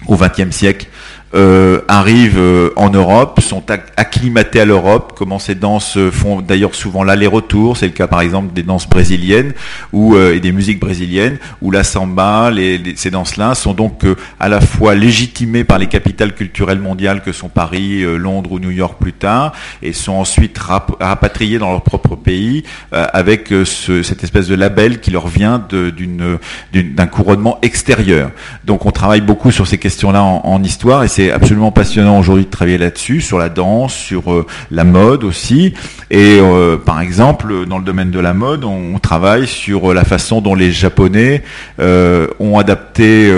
[0.07, 0.87] au 20e siècle,
[1.35, 3.65] euh, arrivent euh, en Europe, sont
[3.97, 8.55] acclimatés à l'Europe, comment ces danses font d'ailleurs souvent l'aller-retour, c'est le cas par exemple
[8.55, 9.53] des danses brésiliennes
[9.93, 14.03] ou euh, et des musiques brésiliennes, où la samba, les, ces danses-là sont donc
[14.39, 18.71] à la fois légitimées par les capitales culturelles mondiales que sont Paris, Londres ou New
[18.71, 24.47] York plus tard, et sont ensuite rapatriées dans leur propre pays avec ce, cette espèce
[24.47, 25.67] de label qui leur vient
[26.73, 28.31] d'un couronnement extérieur.
[28.65, 32.45] Donc on travaille beaucoup sur ces questions-là en, en histoire et c'est absolument passionnant aujourd'hui
[32.45, 35.75] de travailler là-dessus, sur la danse, sur euh, la mode aussi.
[36.11, 40.05] Et euh, par exemple, dans le domaine de la mode, on, travaille sur euh, la
[40.05, 41.43] façon dont les Japonais
[41.79, 43.31] ont adapté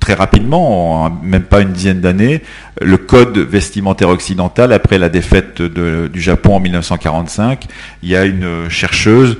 [0.00, 2.42] très rapidement, en même pas une dizaine d'années,
[2.80, 7.66] le code vestimentaire occidental après la défaite du Japon en 1945.
[8.02, 9.38] Il y a une chercheuse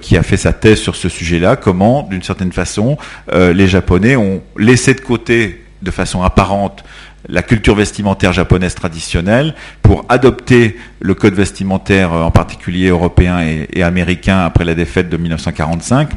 [0.00, 2.96] qui a fait sa thèse sur ce sujet-là, comment, d'une certaine façon,
[3.32, 6.84] les Japonais ont laissé de côté de façon apparente
[7.28, 14.40] la culture vestimentaire japonaise traditionnelle pour adopter le code vestimentaire en particulier européen et, américain
[14.40, 16.10] après la défaite de 1945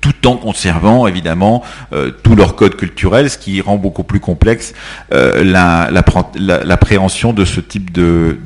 [0.00, 4.74] tout en conservant évidemment euh, tout leur code culturel, ce qui rend beaucoup plus complexe
[5.12, 8.36] euh, l'appréhension de ce type de,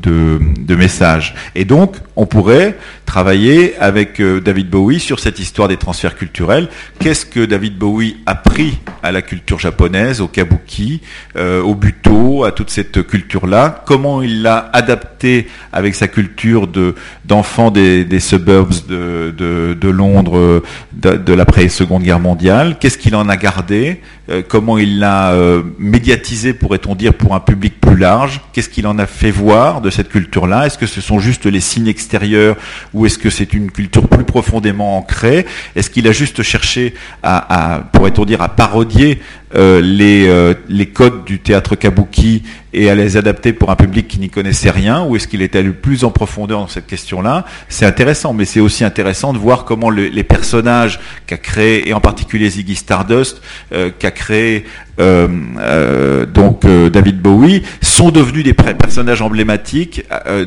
[0.76, 1.34] message.
[1.54, 6.68] Et donc, on pourrait travailler avec euh, David Bowie sur cette histoire des transferts culturels.
[6.98, 11.02] Qu'est-ce que David Bowie a pris à la culture japonaise, au kabuki,
[11.36, 13.82] au buto, à toute cette culture-là?
[13.84, 20.62] Comment il l'a adapté avec sa culture de des, suburbs de, Londres
[20.92, 22.76] de, de l'après-seconde guerre mondiale.
[22.78, 24.00] Qu'est-ce qu'il en a gardé?
[24.30, 28.40] Euh, comment il l'a euh, médiatisé, pourrait-on dire, pour un public plus large?
[28.52, 30.66] Qu'est-ce qu'il en a fait voir de cette culture-là?
[30.66, 32.54] Est-ce que ce sont juste les signes extérieurs
[32.94, 35.44] ou est-ce que c'est une culture plus profondément ancrée?
[35.74, 37.82] Est-ce qu'il a juste cherché à,
[38.56, 39.20] parodier
[39.54, 44.18] les, euh, les codes du théâtre kabuki et à les adapter pour un public qui
[44.18, 47.44] n'y connaissait rien ou est-ce qu'il est allé plus en profondeur dans cette question-là?
[47.68, 52.00] C'est intéressant, mais c'est aussi intéressant de voir comment les personnages qu'a créé, et en
[52.00, 54.64] particulier Ziggy Stardust, euh, qu'a créé
[55.00, 55.26] euh,
[55.58, 60.04] euh, donc euh, David Bowie, sont devenus des personnages emblématiques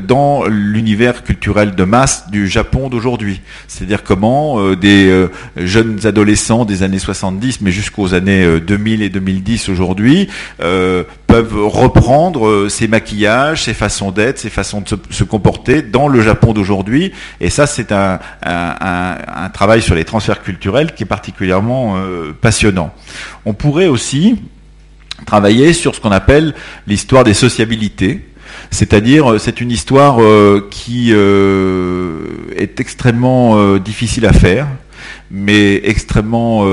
[0.08, 3.41] dans l'univers culturel de masse du Japon d'aujourd'hui.
[3.67, 5.27] C'est-à-dire comment des
[5.58, 10.29] jeunes adolescents des années 70, mais jusqu'aux années 2000 et 2010 aujourd'hui,
[11.43, 16.53] peuvent reprendre ses maquillages, ses façons d'être, ses façons de se, comporter dans le Japon
[16.53, 17.11] d'aujourd'hui.
[17.41, 18.19] Et ça, c'est un,
[19.53, 21.95] travail sur les transferts culturels qui est particulièrement
[22.41, 22.93] passionnant.
[23.45, 24.37] On pourrait aussi
[25.25, 26.53] travailler sur ce qu'on appelle
[26.87, 28.25] l'histoire des sociabilités.
[28.71, 34.67] C'est-à-dire, euh, c'est une histoire euh, qui euh, est extrêmement difficile à faire,
[35.31, 36.67] mais extrêmement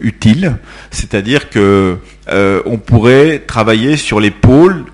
[0.00, 0.56] utile.
[0.90, 1.98] C'est-à-dire que
[2.30, 4.84] on pourrait travailler sur les pôles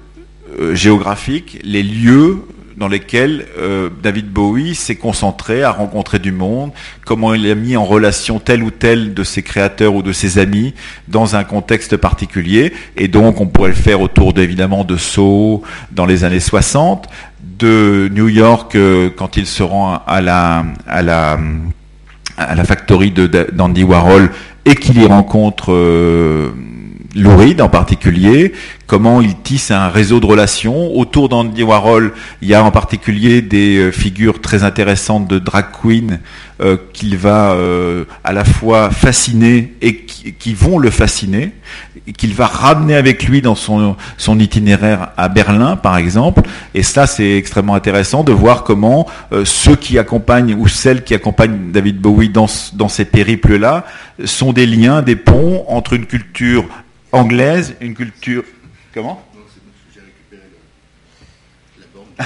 [0.72, 2.38] géographiques, les lieux
[2.76, 6.72] dans lesquels euh, David Bowie s'est concentré à rencontrer du monde,
[7.04, 10.38] comment il a mis en relation tel ou tel de ses créateurs ou de ses
[10.38, 10.74] amis
[11.08, 12.72] dans un contexte particulier.
[12.96, 17.08] Et donc on pourrait le faire autour évidemment de Soho dans les années 60,
[17.58, 21.38] de New York euh, quand il se rend à la, à la,
[22.36, 24.30] à la factory d'Andy Warhol
[24.64, 25.72] et qu'il y rencontre...
[25.72, 26.50] Euh,
[27.16, 28.52] Louride en particulier,
[28.86, 30.94] comment il tisse un réseau de relations.
[30.94, 35.64] Autour d'Andy Warhol, il y a en particulier des euh, figures très intéressantes de drag
[35.80, 36.20] queen
[36.60, 41.52] euh, qu'il va euh, à la fois fasciner et qui, vont le fasciner,
[42.18, 43.96] qu'il va ramener avec lui dans son,
[44.38, 46.42] itinéraire à Berlin, par exemple.
[46.74, 49.06] Et ça, c'est extrêmement intéressant de voir comment
[49.44, 53.86] ceux qui accompagnent ou celles qui accompagnent David Bowie dans, dans ces périples-là
[54.24, 56.66] sont des liens, des ponts entre une culture
[57.12, 58.44] anglaise, une culture.
[58.94, 59.22] Comment?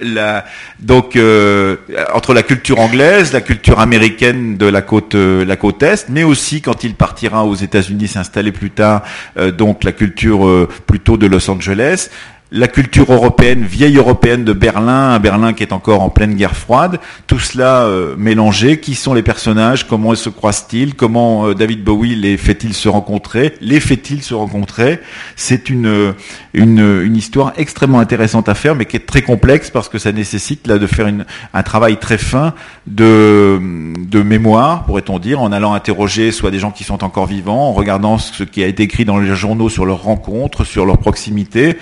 [0.00, 0.44] La,
[0.80, 1.76] donc euh,
[2.12, 6.22] entre la culture anglaise, la culture américaine de la côte, euh, la côte est, mais
[6.24, 9.02] aussi quand il partira aux États-Unis s'installer plus tard,
[9.38, 12.10] euh, donc la culture plutôt de Los Angeles,
[12.52, 16.54] la culture européenne, vieille européenne de Berlin, un Berlin qui est encore en pleine guerre
[16.54, 21.82] froide, tout cela euh, mélangé, qui sont les personnages, comment se croisent-ils, comment euh, David
[21.82, 25.00] Bowie les fait-il se rencontrer, les fait-il se rencontrer,
[25.34, 26.12] c'est une, euh,
[26.52, 30.66] une, histoire extrêmement intéressante à faire, mais qui est très complexe parce que ça nécessite
[30.66, 31.10] là de faire
[31.54, 32.52] un travail très fin
[32.86, 33.58] de,
[33.98, 37.72] de mémoire, pourrait-on dire, en allant interroger soit des gens qui sont encore vivants, en
[37.72, 41.78] regardant ce qui a été écrit dans les journaux sur leurs rencontres, sur leur proximité.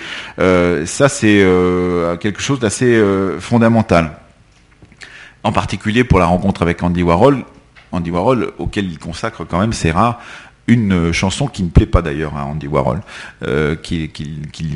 [0.85, 4.17] Ça, c'est euh, quelque chose d'assez euh, fondamental.
[5.43, 7.43] En particulier pour la rencontre avec Andy Warhol,
[7.91, 10.19] Andy Warhol, auquel il consacre quand même ses rares
[10.67, 13.01] une chanson qui ne plaît pas d'ailleurs à Andy Warhol,
[13.45, 14.09] euh, qu'il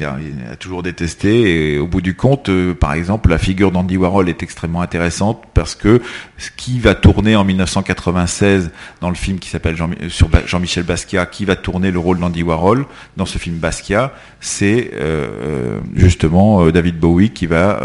[0.04, 1.74] a, toujours détesté.
[1.76, 5.44] Et au bout du compte, euh, par exemple, la figure d'Andy Warhol est extrêmement intéressante
[5.54, 6.02] parce que
[6.38, 11.26] ce qui va tourner en 1996 dans le film qui s'appelle Jean, sur Jean-Michel Basquiat,
[11.28, 17.00] qui va tourner le rôle d'Andy Warhol dans ce film Basquiat, c'est euh, justement David
[17.00, 17.80] Bowie qui va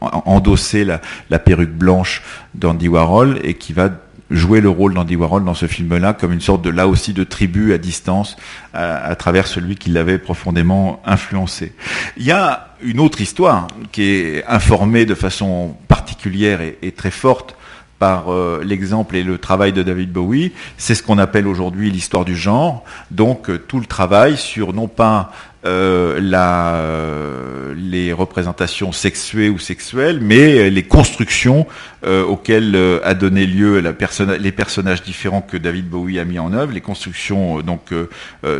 [0.00, 2.22] endosser la, la perruque blanche
[2.54, 3.90] d'Andy Warhol et qui va
[4.34, 7.24] jouer le rôle d'Andy Warhol dans ce film-là comme une sorte de là aussi de
[7.24, 8.36] tribu à distance
[8.72, 11.72] à, travers celui qui l'avait profondément influencé.
[12.16, 17.56] Il y a une autre histoire qui est informée de façon particulière et, très forte
[17.98, 22.24] par euh, l'exemple et le travail de David Bowie, c'est ce qu'on appelle aujourd'hui l'histoire
[22.24, 22.84] du genre.
[23.10, 25.32] Donc euh, tout le travail sur non pas
[25.66, 31.66] euh, la, euh, les représentations sexuées ou sexuelles, mais les constructions
[32.04, 33.94] euh, auxquelles a donné lieu la
[34.38, 37.94] les personnages différents que David Bowie a mis en œuvre, les constructions donc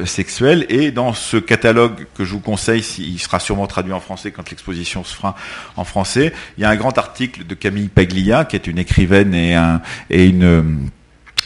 [0.05, 0.65] sexuelles.
[0.71, 4.49] Et dans ce catalogue que je vous conseille, il sera sûrement traduit en français quand
[4.51, 5.37] l'exposition se fera
[5.77, 9.35] en français, il y a un grand article de Camille Paglia, qui est une écrivaine
[9.35, 10.91] et, un, et une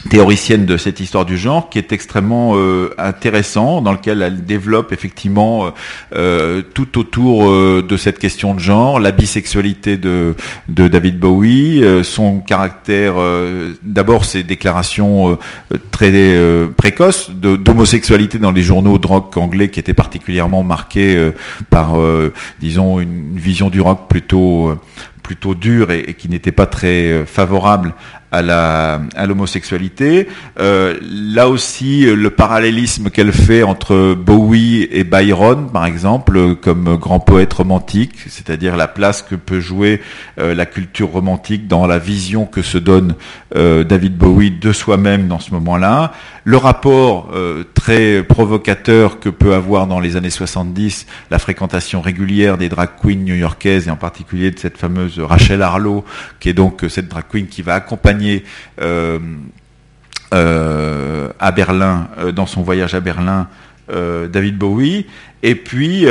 [0.07, 4.93] théoricienne de cette histoire du genre qui est extrêmement euh, intéressant dans lequel elle développe
[4.93, 5.69] effectivement euh,
[6.15, 10.35] euh, tout autour de cette question de genre la bisexualité de,
[10.69, 13.15] de David Bowie son caractère
[13.83, 15.37] d'abord ses déclarations
[15.91, 16.11] très
[16.77, 21.31] précoces d'homosexualité dans les journaux de rock anglais qui étaient particulièrement marqués
[21.69, 21.95] par
[22.59, 24.77] disons une vision du rock plutôt
[25.29, 27.93] plutôt dure et, qui n'était pas très favorable
[28.31, 30.27] à la à l'homosexualité.
[30.59, 37.19] Euh, là aussi, le parallélisme qu'elle fait entre Bowie et Byron, par exemple, comme grand
[37.19, 40.01] poète romantique, c'est-à-dire la place que peut jouer
[40.39, 43.13] euh, la culture romantique dans la vision que se donne
[43.55, 46.13] euh, David Bowie de soi-même dans ce moment-là.
[46.43, 52.57] Le rapport euh, très provocateur que peut avoir dans les années 70 la fréquentation régulière
[52.57, 56.05] des drag queens new-yorkaises et en particulier de cette fameuse Rachel Harlow,
[56.39, 58.43] qui est donc cette drag queen qui va accompagner
[58.81, 59.19] euh,
[60.33, 63.47] euh, à Berlin, euh, dans son voyage à Berlin,
[64.31, 65.07] David Bowie,
[65.41, 66.05] et puis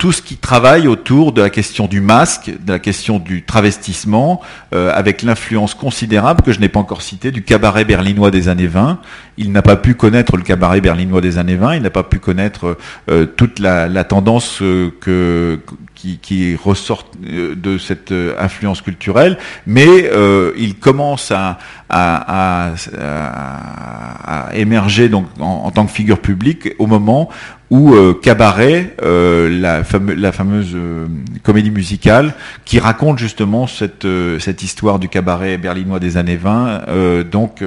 [0.00, 4.40] tout ce qui travaille autour de la question du masque, de la question du travestissement,
[4.72, 8.66] euh, avec l'influence considérable que je n'ai pas encore citée du cabaret berlinois des années
[8.66, 8.98] 20.
[9.36, 12.18] Il n'a pas pu connaître le cabaret berlinois des années 20, il n'a pas pu
[12.18, 12.78] connaître
[13.10, 15.60] euh, toute la, la tendance euh, que,
[15.94, 19.36] qui, qui ressort de cette influence culturelle,
[19.66, 20.10] mais
[20.56, 21.58] il commence à,
[21.90, 27.28] à, à, à, émerger donc en, en, tant que figure publique au moment
[27.72, 29.48] euh, Cabaret, euh,
[29.92, 31.06] la, fameuse euh,
[31.42, 32.34] comédie musicale,
[32.64, 34.06] qui raconte justement cette,
[34.38, 37.62] cette histoire du cabaret berlinois des années 20, donc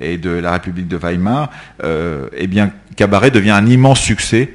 [0.00, 1.50] et de la République de Weimar.
[1.82, 4.54] eh bien, Cabaret devient un immense succès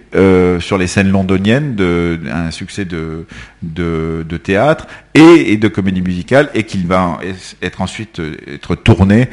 [0.59, 3.25] sur les scènes londoniennes, de, un succès de,
[3.61, 7.19] de, de théâtre et, et, de comédie musicale, et qu'il va
[7.61, 9.29] être ensuite être tourné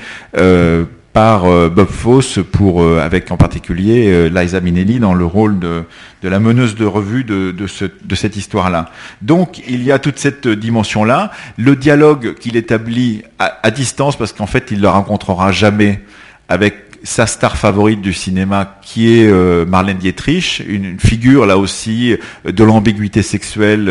[1.17, 5.59] par euh, Bob Fosse pour, euh, avec en particulier euh, Liza Minnelli dans le rôle
[5.59, 5.85] de,
[6.23, 8.91] de la meneuse de revue de, de, ce, de cette histoire-là.
[9.23, 11.31] Donc il y a toute cette dimension-là.
[11.57, 16.03] Le dialogue qu'il établit à, distance, parce qu'en fait il ne rencontrera jamais
[16.51, 22.15] avec sa star favorite du cinéma qui est Marlène Dietrich, une, figure là aussi
[22.45, 23.87] de l'ambiguïté sexuelle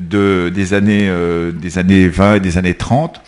[0.00, 1.12] de, des, années,
[1.52, 3.20] des années 20 et des années 30.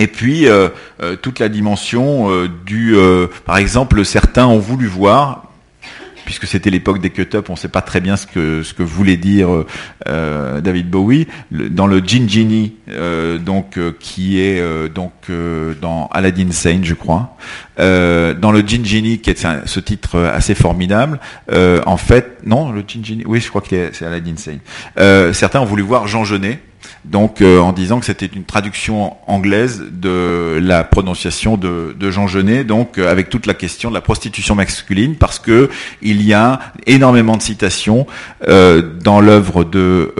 [0.00, 0.70] Et puis euh,
[1.02, 2.96] euh, toute la dimension euh, du,
[3.44, 5.52] par exemple, certains ont voulu voir,
[6.24, 8.82] puisque c'était l'époque des cut-up, on ne sait pas très bien ce que ce que
[8.82, 9.48] voulait dire
[10.06, 12.76] David Bowie dans le Gin Genie,
[13.44, 15.12] donc qui est donc
[15.82, 17.36] dans Aladdin Sane, je crois,
[17.80, 21.18] dans le Gin Genie, qui est ce titre assez formidable.
[21.50, 25.32] en fait, non, le Gin Genie, oui, je crois que c'est Aladdin Sane.
[25.32, 26.60] certains ont voulu voir Jean Genet
[27.04, 32.26] donc euh, en disant que c'était une traduction anglaise de la prononciation de, de Jean
[32.26, 35.70] Genet, donc euh, avec toute la question de la prostitution masculine, parce que
[36.02, 38.06] il y a énormément de citations
[38.48, 40.14] euh, dans l'œuvre de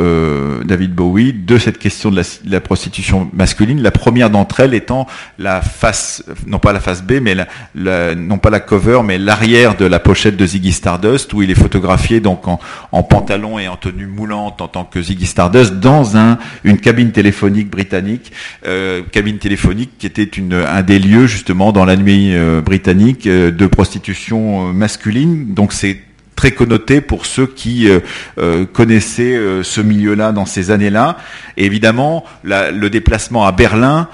[0.64, 3.82] David Bowie de cette question de la, de la prostitution masculine.
[3.82, 5.06] La première d'entre elles étant
[5.38, 9.76] la face, non pas la face B, mais la, non pas la cover, mais l'arrière
[9.76, 13.76] de la pochette de Ziggy Stardust, où il est photographié donc en, pantalon et en
[13.76, 18.32] tenue moulante en tant que Ziggy Stardust dans un une cabine téléphonique britannique,
[18.66, 23.26] euh, cabine téléphonique qui était une, un des lieux justement dans la nuit euh, britannique
[23.26, 25.55] euh, de prostitution masculine.
[25.55, 25.98] Donc c'est
[26.41, 28.01] très connoté pour ceux qui euh,
[28.38, 31.18] euh, connaissaient euh, ce milieu-là dans ces années-là.
[31.59, 34.09] Et évidemment, le déplacement à Berlin,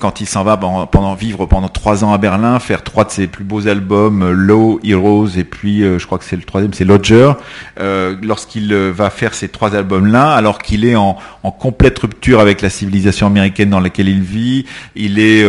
[0.00, 3.28] quand il s'en va pendant, vivre pendant trois ans à Berlin, faire trois de ses
[3.28, 7.34] plus beaux albums, Low, Heroes, et puis je crois que c'est le troisième, c'est Lodger.
[7.78, 12.70] Lorsqu'il va faire ces trois albums-là, alors qu'il est en, en complète rupture avec la
[12.70, 14.64] civilisation américaine dans laquelle il vit,
[14.96, 15.44] il est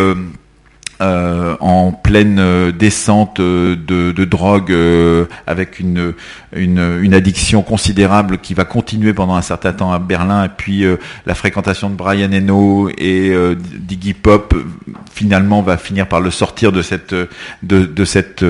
[1.04, 4.74] euh, en pleine euh, descente euh, de, drogue
[5.48, 6.14] avec une,
[6.56, 10.46] une, addiction considérable qui va continuer pendant un certain temps à Berlin.
[10.46, 10.86] Et puis
[11.26, 13.36] la fréquentation de Brian Eno et
[13.80, 14.56] d'Iggy Pop
[15.12, 17.14] finalement va finir par le sortir de cette
[17.64, 18.46] de, cette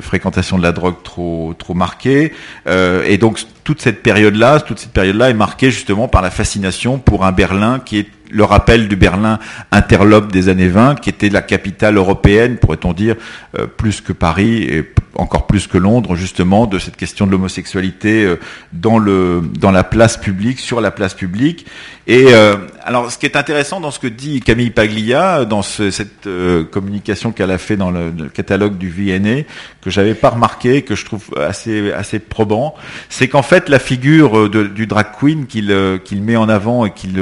[0.00, 2.32] fréquentation de la drogue trop trop marquée.
[2.66, 6.30] Et donc toute cette période là toute cette période là est marquée justement par la
[6.30, 9.38] fascination pour un Berlin qui est le rappel du Berlin
[9.70, 13.16] interlope des années 20, qui était la capitale européenne, pourrait-on dire,
[13.58, 18.24] euh, plus que Paris et encore plus que Londres, justement, de cette question de l'homosexualité
[18.24, 18.36] euh,
[18.72, 21.66] dans le dans la place publique, sur la place publique.
[22.06, 26.28] Et euh, alors, ce qui est intéressant dans ce que dit Camille Paglia, dans cette
[26.70, 29.42] communication qu'elle a fait dans le, catalogue du VNA,
[29.82, 32.74] que j'avais pas remarqué, que je trouve assez assez probant,
[33.10, 37.20] c'est qu'en fait la figure du drag queen qu'il qu'il met en avant et qu'il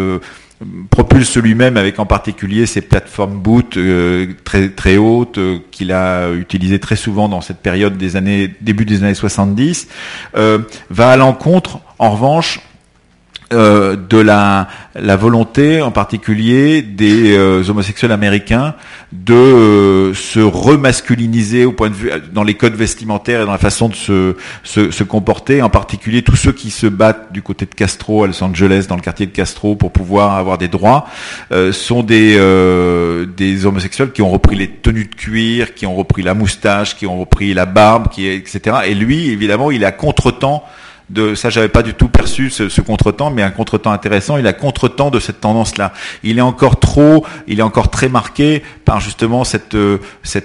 [0.91, 6.33] propulse lui-même avec en particulier ses plateformes boot euh, très très hautes euh, qu'il a
[6.33, 9.89] utilisées très souvent dans cette période des années début des années 70
[10.37, 10.59] euh,
[10.91, 12.61] va à l'encontre en revanche
[13.53, 14.69] euh, de la,
[15.17, 18.77] volonté, en particulier des euh, homosexuels américains,
[19.11, 23.59] de euh, se remasculiniser au point de vue dans les codes vestimentaires et dans la
[23.59, 27.67] façon de se, se, se, comporter, en particulier tous ceux qui se battent du côté
[27.67, 31.09] de Castro à Los Angeles, dans le quartier de Castro, pour pouvoir avoir des droits,
[31.73, 32.39] sont des,
[33.37, 37.07] des homosexuels qui ont repris les tenues de cuir, qui ont repris la moustache, qui
[37.07, 38.77] ont repris la barbe, qui, etc.
[38.87, 40.63] Et lui, évidemment, il est à contre-temps
[41.11, 44.39] de ça j'avais pas du tout perçu ce, ce contretemps mais un contretemps intéressant.
[44.39, 45.93] Il a contretemps de cette tendance là
[46.23, 49.99] il est encore trop il est encore très marqué par justement cette euh,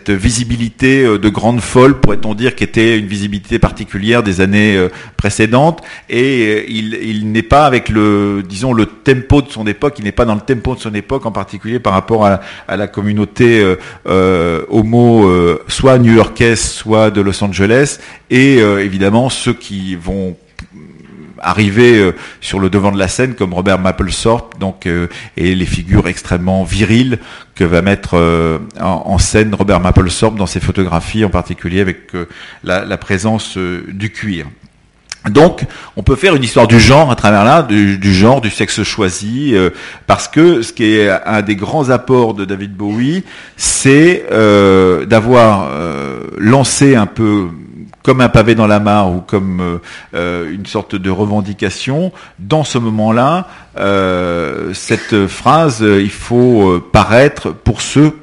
[0.07, 4.89] visibilité euh, de grande folle pourrait-on dire qui était une visibilité particulière des années euh,
[5.17, 5.81] précédentes.
[6.09, 9.95] Et il, n'est pas avec le disons le tempo de son époque.
[9.97, 12.87] Il n'est pas dans le tempo de son époque en particulier par rapport à, la
[12.87, 13.63] communauté
[14.05, 17.99] homo soit new-yorkaise soit de Los Angeles
[18.29, 20.35] et évidemment ceux qui vont
[21.39, 22.11] arriver
[22.41, 24.87] sur le devant de la scène comme Robert Mapplethorpe, donc
[25.37, 27.19] et les figures extrêmement viriles
[27.53, 28.17] que va mettre
[28.79, 32.13] en, scène Robert Mapplethorpe dans ses photographies, en particulier avec
[32.63, 34.47] la, présence du cuir.
[35.29, 35.65] Donc,
[35.95, 39.55] on peut faire une histoire du genre à travers là, du, genre, du sexe choisi,
[39.55, 39.71] euh,
[40.05, 43.23] parce que ce qui est un des grands apports de David Bowie,
[43.57, 47.47] c'est euh, d'avoir euh, lancé un peu
[48.05, 49.79] comme un pavé dans la mare ou comme
[50.13, 53.47] une sorte de revendication, dans ce moment-là,
[54.73, 58.13] cette phrase, il faut paraître pour ceux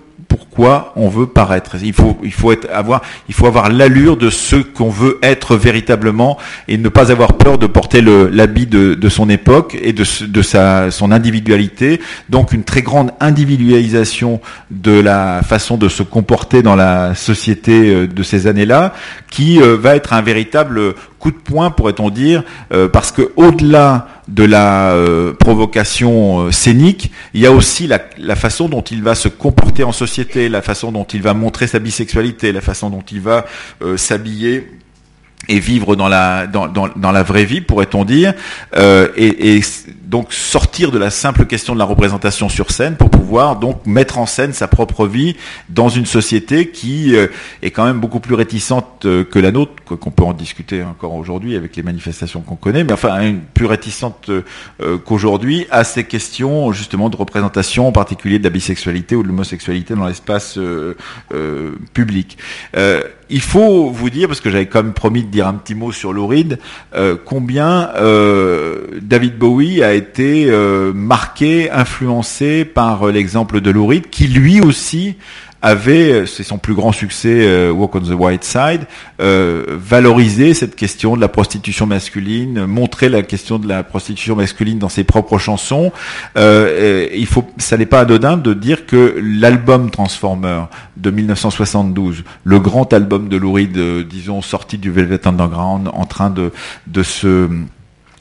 [0.53, 1.77] pourquoi on veut paraître.
[1.83, 6.37] Il faut, il faut avoir, il faut avoir l'allure de ce qu'on veut être véritablement
[6.69, 10.43] et ne pas avoir peur de porter l'habit de, de, son époque et de, de
[10.43, 12.03] sa, son individualité.
[12.29, 18.07] Donc une très grande individualisation de la façon de se comporter dans la société euh,
[18.07, 18.93] de ces années-là,
[19.31, 22.43] qui euh, va être un véritable coup de poing, pourrait-on dire,
[22.73, 28.01] euh, parce que au-delà de la euh, provocation euh, scénique, il y a aussi la,
[28.19, 31.67] la, façon dont il va se comporter en société, la façon dont il va montrer
[31.67, 33.47] sa bisexualité, la façon dont il va
[33.97, 34.69] s'habiller
[35.49, 38.35] et vivre dans la dans, dans, dans la vraie vie, pourrait-on dire,
[38.77, 39.61] euh, et, et,
[40.13, 44.19] donc sortir de la simple question de la représentation sur scène pour pouvoir donc mettre
[44.19, 45.37] en scène sa propre vie
[45.71, 47.29] dans une société qui euh,
[47.63, 51.15] est quand même beaucoup plus réticente euh, que la nôtre, qu'on peut en discuter encore
[51.15, 56.73] aujourd'hui avec les manifestations qu'on connaît, mais enfin plus réticente euh, qu'aujourd'hui à ces questions
[56.73, 60.59] justement de représentation, en particulier de la bisexualité ou de l'homosexualité dans l'espace
[61.95, 62.37] public.
[63.35, 66.13] Il faut vous dire, parce que j'avais quand même promis dire un petit mot sur
[66.13, 66.61] Louride,
[66.95, 74.29] euh, combien euh, David Bowie a été euh, marqué, influencé par l'exemple de Louride, qui
[74.29, 75.17] lui aussi
[75.63, 78.87] avait, c'est son plus grand succès, euh, Walk on the White Side,
[79.21, 84.79] euh, valorisé cette question de la prostitution masculine, montrer la question de la prostitution masculine
[84.79, 85.93] dans ses propres chansons.
[86.37, 90.65] Euh, il faut, ça n'est pas anodin de dire que l'album Transformer
[90.97, 96.31] de 1972, le grand album de Lou Reed, disons sorti du Velvet Underground, en train
[96.31, 96.51] de
[96.89, 97.49] de se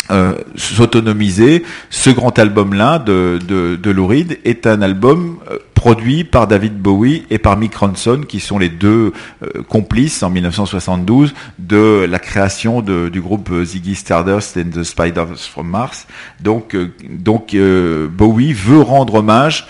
[0.09, 1.63] euh, s'autonomiser.
[1.89, 6.77] Ce grand album-là de, de, de Lou Reed est un album euh, produit par David
[6.81, 12.19] Bowie et par Mick Ronson, qui sont les deux euh, complices en 1972 de la
[12.19, 16.07] création de, du groupe Ziggy Stardust and the Spiders from Mars.
[16.41, 16.75] Donc,
[17.09, 19.67] donc Bowie veut rendre hommage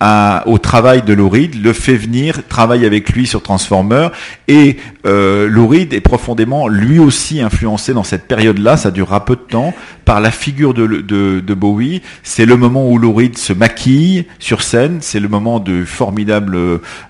[0.00, 4.08] au travail de Lou Reed, le fait venir, travaille avec lui sur Transformer,
[4.46, 4.76] et
[5.06, 9.40] euh, Lou Reed est profondément lui aussi influencé dans cette période-là, ça durera peu de
[9.40, 9.74] temps,
[10.04, 12.00] par la figure de, de, de Bowie.
[12.22, 16.56] C'est le moment où Lou Reed se maquille sur scène, c'est le moment de formidable,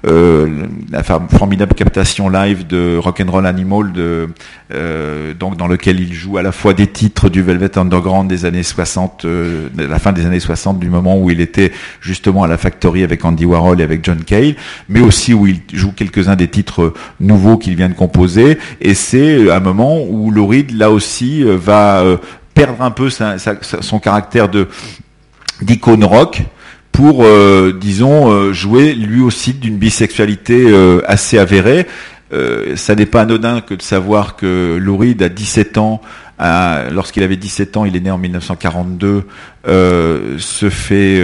[0.06, 4.28] euh, la formidable captation live de Rock'n'Roll Animal, de,
[4.74, 8.44] euh, donc dans lequel il joue à la fois des titres du Velvet Underground des
[8.44, 11.70] années 60, euh, de la fin des années 60, du moment où il était
[12.00, 14.54] justement à la avec Andy Warhol et avec John Cale,
[14.88, 18.58] mais aussi où il joue quelques-uns des titres nouveaux qu'il vient de composer.
[18.80, 22.16] Et c'est un moment où Lou là aussi, euh, va euh,
[22.54, 24.68] perdre un peu son caractère de
[25.60, 26.42] d'icône rock
[26.92, 30.66] pour, euh, disons, jouer lui aussi d'une bisexualité
[31.06, 31.86] assez avérée.
[32.74, 36.00] ça n'est pas anodin que de savoir que Lou a 17 ans,
[36.90, 39.24] lorsqu'il avait 17 ans, il est né en 1942,
[39.66, 41.22] se fait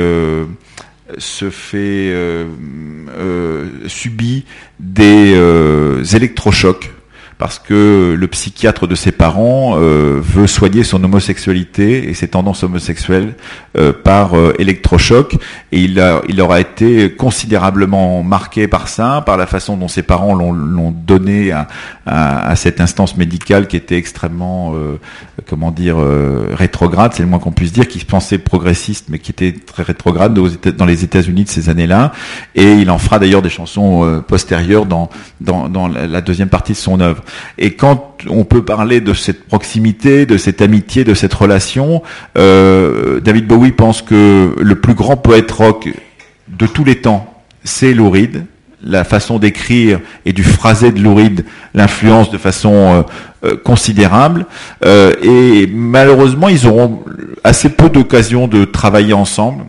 [1.19, 2.47] se fait euh,
[3.11, 4.45] euh, subit
[4.81, 6.91] des euh, électrochocs
[7.39, 12.63] parce que le psychiatre de ses parents euh, veut soigner son homosexualité et ses tendances
[12.63, 13.35] homosexuelles
[13.77, 15.35] euh, par euh, électrochoc
[15.73, 20.03] et il, a, il aura été considérablement marqué par ça, par la façon dont ses
[20.03, 21.67] parents l'ont donné à,
[22.07, 24.75] à, cette instance médicale qui était extrêmement,
[25.49, 25.97] comment dire,
[26.53, 29.83] rétrograde, c'est le moins qu'on puisse dire, qui se pensait progressiste mais qui était très
[29.83, 32.13] rétrograde dans les États-Unis de ces années-là
[32.55, 35.11] et il en fera d'ailleurs des chansons postérieures dans,
[35.41, 37.24] dans, dans la deuxième partie de son œuvre.
[37.59, 42.03] Et quand on peut parler de cette proximité, de cette amitié, de cette relation,
[42.39, 45.89] euh, David Bowie pense que le plus grand poète rock
[46.49, 48.13] de tous les temps, c'est Lou.
[48.87, 51.19] La façon d'écrire et du phrasé de Lou
[51.73, 53.03] l'influence de façon euh,
[53.45, 54.47] euh, considérable.
[54.85, 57.03] et malheureusement, ils auront
[57.45, 59.65] assez peu d'occasions de travailler ensemble.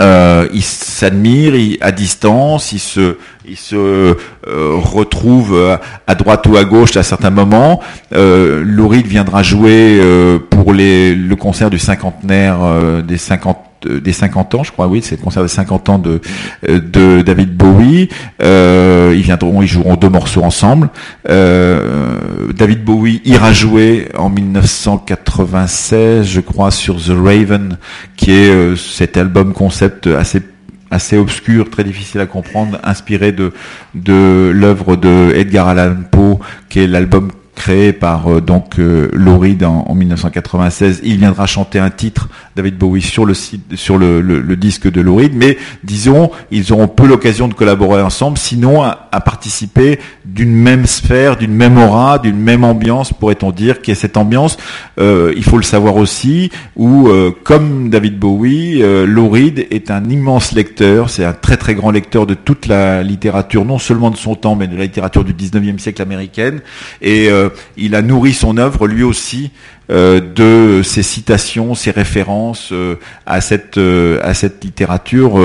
[0.00, 3.16] Euh, ils s'admirent à distance, ils se,
[3.48, 5.76] ils se euh, retrouvent euh,
[6.06, 7.80] à droite ou à gauche à certains moments.
[8.14, 8.62] Euh,
[9.06, 12.58] viendra jouer euh, pour les, le concert du cinquantenaire
[13.02, 13.65] des 50
[14.02, 16.20] des 50 ans, je crois, oui, c'est le concert des 50 ans de,
[16.68, 18.08] de David Bowie.
[18.40, 20.90] ils viendront, ils joueront deux morceaux ensemble.
[21.26, 27.78] David Bowie ira jouer en 1996, je crois, sur The Raven,
[28.16, 30.42] qui est cet album concept assez
[30.90, 33.52] assez obscur, très difficile à comprendre, inspiré de,
[33.94, 39.58] de l'œuvre de Edgar Allan Poe, qui est l'album créé par euh, donc euh, Laurie
[39.64, 41.00] en, 1996.
[41.02, 45.00] Il viendra chanter un titre David Bowie sur le site, sur le, le, disque de
[45.00, 50.86] Laurie, mais disons ils auront peu l'occasion de collaborer ensemble, sinon à, participer d'une même
[50.86, 54.58] sphère, d'une même aura, d'une même ambiance, pourrait-on dire, qui est cette ambiance.
[55.00, 57.08] Euh, il faut le savoir aussi, où
[57.42, 62.34] comme David Bowie, Laurie est un immense lecteur, c'est un très très grand lecteur de
[62.34, 66.02] toute la littérature, non seulement de son temps, mais de la littérature du 19e siècle
[66.02, 66.60] américaine,
[67.00, 67.45] et euh,
[67.76, 69.50] il a nourri son œuvre lui aussi
[69.90, 75.40] euh, de ses citations, ses références euh, à cette à cette littérature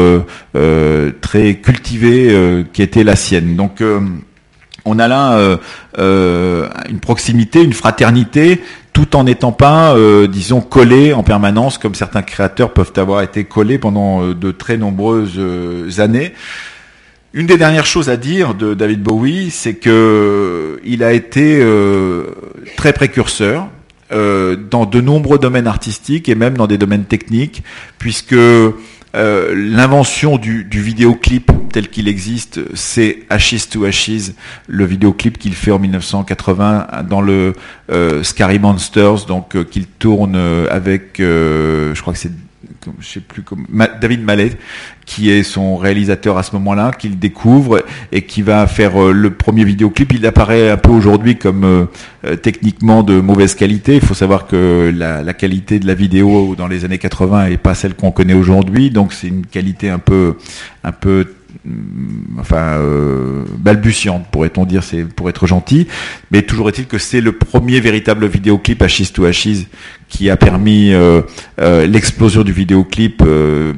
[1.22, 3.56] très cultivée qui était la sienne.
[3.56, 3.84] Donc
[4.86, 5.58] on a là
[5.98, 8.62] une proximité, une fraternité,
[8.94, 9.96] tout en n'étant pas,
[10.28, 15.40] disons, collé en permanence, comme certains créateurs peuvent avoir été collés pendant de très nombreuses
[16.00, 16.34] années.
[17.34, 22.26] Une des dernières choses à dire de David Bowie, c'est que il a été euh,
[22.76, 23.70] très précurseur
[24.12, 27.64] euh, dans de nombreux domaines artistiques et même dans des domaines techniques,
[28.00, 28.74] puisque euh,
[29.14, 34.34] l'invention du, du, vidéoclip tel qu'il existe, c'est Ashes to Ashes,
[34.68, 37.54] le vidéoclip qu'il fait en 1980 dans le
[38.24, 40.36] Scary Monsters, donc qu'il tourne
[40.70, 42.32] avec, je crois que c'est
[44.02, 44.52] David Mallet,
[45.06, 49.32] qui est son réalisateur à ce moment-là, qu'il découvre et qui va faire euh, le
[49.32, 50.14] premier vidéoclip.
[50.14, 51.86] Il apparaît un peu aujourd'hui comme euh,
[52.26, 53.96] euh, techniquement de mauvaise qualité.
[53.96, 57.74] Il faut savoir que la, qualité de la vidéo dans les années 80 est pas
[57.74, 60.38] celle qu'on connaît aujourd'hui, donc c'est une qualité un peu
[60.84, 61.26] un peu
[62.40, 65.88] enfin euh, balbutiante pourrait-on dire c'est pour être gentil.
[66.32, 69.68] Mais toujours est-il que c'est le premier véritable vidéoclip Ashes to Ashes
[70.08, 71.22] qui a permis euh,
[71.60, 73.24] euh, l'explosion du vidéoclip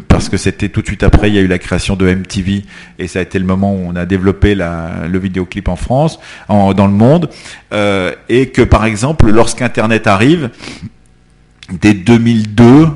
[0.08, 2.64] parce que c'était tout de suite après il y a eu la création de MTV
[3.00, 6.20] et ça a été le moment où on a développé la, le vidéoclip en France
[6.48, 7.30] en, dans le monde.
[8.30, 10.50] Et que par exemple lorsqu'internet arrive
[11.82, 12.88] dès 2002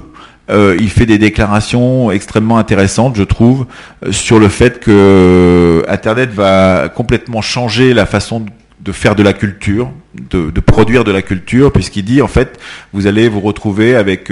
[0.49, 3.65] euh, il fait des déclarations extrêmement intéressantes, je trouve,
[4.05, 8.45] euh, sur le fait que euh, Internet va complètement changer la façon
[8.79, 9.91] de faire de la culture,
[10.29, 12.57] de, produire de la culture, puisqu'il dit en fait,
[12.93, 14.31] vous allez vous retrouver avec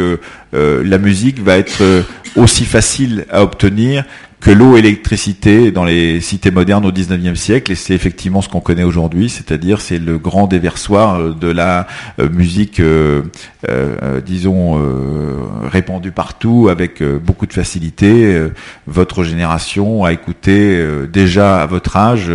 [0.53, 2.05] la musique va être
[2.37, 4.05] aussi facile à obtenir
[4.45, 8.49] que l'eau et l'électricité dans les cités modernes au 19e siècle, et c'est effectivement ce
[8.49, 11.87] qu'on connaît aujourd'hui, c'est-à-dire c'est le grand déversoir euh, de la
[12.19, 13.23] euh, musique, euh,
[14.23, 14.79] disons,
[15.63, 18.39] répandue partout avec beaucoup de facilité.
[18.85, 20.79] votre génération a écouté
[21.11, 22.31] déjà à votre âge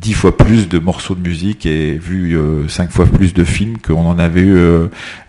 [0.00, 3.78] dix fois plus de morceaux de musique et vu euh, cinq fois plus de films
[3.78, 4.88] qu'on en avait eu euh,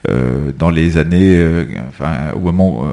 [0.10, 1.44] euh, dans les années,
[1.90, 2.86] enfin, au moment,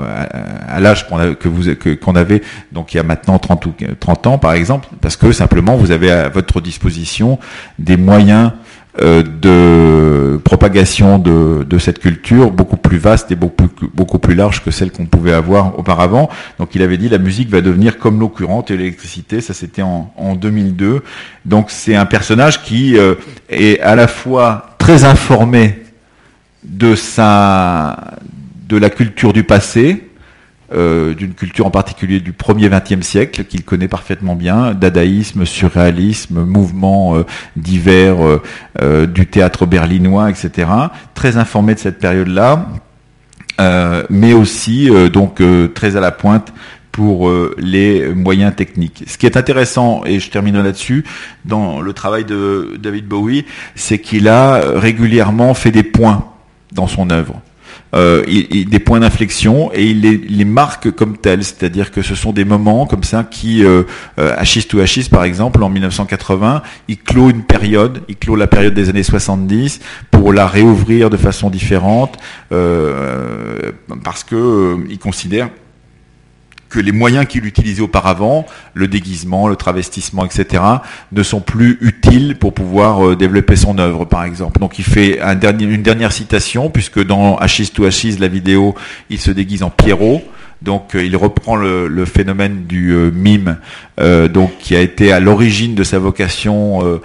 [0.68, 4.26] à, l'âge qu'on que vous qu'on avait, donc il y a maintenant 30 ou 30
[4.26, 7.38] ans par exemple, parce que simplement vous avez à votre disposition
[7.78, 8.52] des moyens
[9.00, 14.70] de propagation de, de, cette culture beaucoup plus vaste et beaucoup, beaucoup plus large que
[14.70, 16.30] celle qu'on pouvait avoir auparavant.
[16.58, 19.82] Donc il avait dit la musique va devenir comme l'eau courante et l'électricité, ça c'était
[19.82, 21.02] en, en 2002.
[21.44, 23.14] Donc c'est un personnage qui euh,
[23.48, 25.82] est à la fois très informé
[26.62, 28.14] de sa
[28.68, 30.08] de la culture du passé,
[30.72, 36.42] euh, d'une culture en particulier du premier XXe siècle qu'il connaît parfaitement bien, dadaïsme, surréalisme,
[36.42, 38.16] mouvements euh, divers
[38.80, 40.68] euh, du théâtre berlinois, etc.
[41.12, 42.66] Très informé de cette période-là,
[44.08, 45.40] mais aussi donc
[45.74, 46.52] très à la pointe
[46.90, 49.04] pour les moyens techniques.
[49.06, 51.04] Ce qui est intéressant, et je terminerai là-dessus,
[51.44, 53.44] dans le travail de David Bowie,
[53.74, 56.26] c'est qu'il a régulièrement fait des points
[56.72, 57.40] dans son œuvre
[57.94, 62.32] euh, des points d'inflexion et il les, les, marque comme tels, c'est-à-dire que ce sont
[62.32, 63.82] des moments comme ça qui, euh,
[64.18, 64.78] euh Achis to
[65.10, 69.80] par exemple, en 1980, il clôt une période, il clôt la période des années 70
[70.10, 72.16] pour la réouvrir de façon différente,
[72.52, 73.72] euh,
[74.02, 75.48] parce que euh, il considère
[76.74, 80.60] que les moyens qu'il utilisait auparavant, le déguisement, le travestissement, etc.,
[81.12, 84.58] ne sont plus utiles pour pouvoir euh, développer son œuvre, par exemple.
[84.58, 88.74] Donc il fait une dernière citation, puisque dans Achis to Achis, la vidéo,
[89.08, 90.24] il se déguise en Pierrot,
[90.64, 93.58] Donc il reprend le, phénomène du mime,
[93.98, 97.00] donc qui a été à l'origine de sa vocation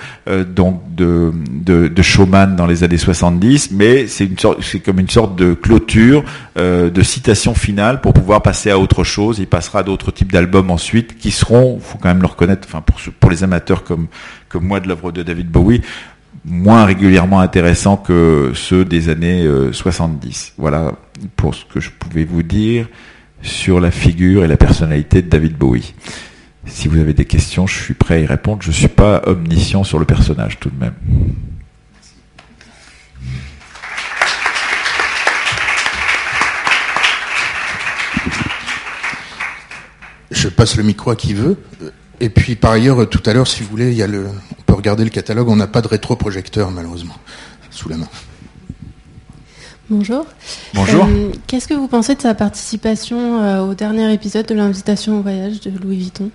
[0.56, 1.32] donc de,
[1.64, 5.54] de, showman dans les années 70, mais c'est une sorte, c'est comme une sorte de
[5.54, 6.24] clôture,
[6.56, 9.40] de citation finale pour pouvoir passer à autre chose.
[9.40, 12.82] Il passera à d'autres types d'albums ensuite qui seront, faut quand même le reconnaître, enfin
[12.82, 14.08] pour pour les amateurs comme
[14.50, 15.82] comme moi de l'œuvre de David Bowie,
[16.44, 20.48] moins régulièrement intéressants que ceux des années 70.
[20.50, 20.92] Euh, voilà
[21.36, 22.88] pour ce que je pouvais vous dire
[23.42, 25.94] sur la figure et la personnalité de David Bowie.
[26.66, 28.62] Si vous avez des questions, je suis prêt à y répondre.
[28.62, 30.94] Je ne suis pas omniscient sur le personnage tout de même.
[40.32, 41.58] Je passe le micro à qui veut.
[42.20, 44.74] Et puis par ailleurs, tout à l'heure, si vous voulez, il y a on peut
[44.74, 45.50] regarder le catalogue.
[45.50, 47.18] On n'a pas de rétroprojecteur malheureusement
[47.72, 48.08] sous la main.
[49.90, 50.26] Bonjour.
[50.74, 51.06] Bonjour.
[51.06, 55.22] Euh, qu'est-ce que vous pensez de sa participation euh, au dernier épisode de l'invitation au
[55.22, 56.30] voyage de Louis Vuitton?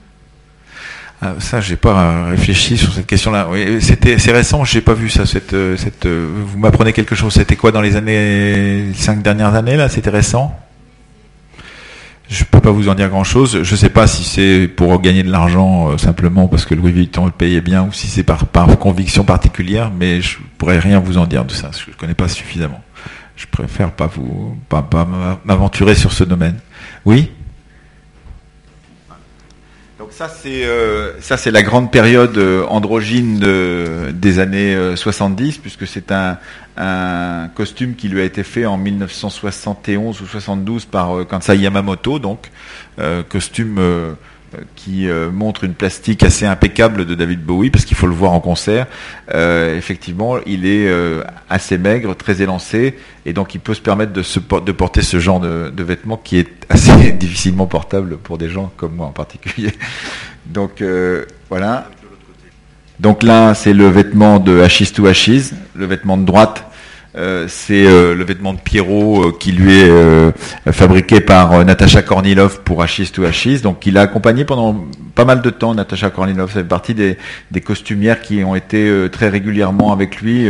[1.22, 3.48] Ah, ça, j'ai pas réfléchi sur cette question-là.
[3.50, 5.24] Oui, c'était, c'est récent, j'ai pas vu ça.
[5.24, 7.32] Cette, cette, vous m'apprenez quelque chose.
[7.32, 10.52] C'était quoi dans les années, cinq dernières années là C'était récent?
[12.28, 13.62] Je peux pas vous en dire grand chose.
[13.62, 17.26] Je sais pas si c'est pour gagner de l'argent euh, simplement parce que Louis Vuitton
[17.26, 21.18] le payait bien ou si c'est par, par conviction particulière, mais je pourrais rien vous
[21.18, 21.70] en dire de ça.
[21.72, 22.82] Je ne connais pas suffisamment.
[23.36, 25.06] Je préfère pas vous, pas, pas
[25.44, 26.58] m'aventurer sur ce domaine.
[27.04, 27.30] Oui?
[29.98, 33.38] Donc ça c'est euh, ça c'est la grande période euh, androgyne
[34.12, 36.38] des années 70 puisque c'est un,
[37.54, 42.50] costume qui lui a été fait en 1971 ou 72 par euh, Kansai Yamamoto, donc
[42.98, 44.14] euh, costume euh,
[44.76, 48.40] qui montre une plastique assez impeccable de David Bowie, parce qu'il faut le voir en
[48.40, 48.86] concert.
[49.32, 50.90] effectivement, il est
[51.48, 52.96] assez maigre, très élancé,
[53.26, 56.48] et donc il peut se permettre de porter ce genre de, de, vêtements qui est
[56.68, 59.72] assez difficilement portable pour des gens comme moi en particulier.
[60.46, 60.82] Donc
[61.50, 61.88] voilà.
[63.00, 66.64] Donc là, c'est le vêtement de Hachis to Hachis, le vêtement de droite.
[67.16, 72.62] Euh, c'est euh, le vêtement de Pierrot euh, qui lui est fabriqué par Natacha Kornilov
[72.62, 73.60] pour Hachis to Hachis.
[73.60, 74.84] Donc il a accompagné pendant
[75.14, 76.48] pas mal de temps Natacha Kornilov.
[76.48, 77.16] Ça fait partie des,
[77.60, 80.48] costumières qui ont été très régulièrement avec lui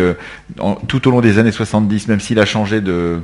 [0.88, 3.20] tout au long des années 70, même s'il a changé de,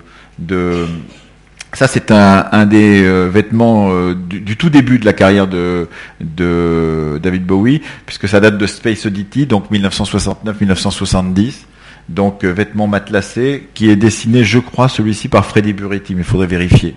[1.72, 5.88] ça, c'est un, des vêtements du, tout début de la carrière de,
[6.20, 11.69] de, David Bowie, puisque ça date de Space Oddity, donc 1969-1970.
[12.10, 16.24] Donc, euh, vêtements matelassés, qui est dessiné, je crois, celui-ci par Freddy Buriti, mais il
[16.24, 16.94] faudrait vérifier.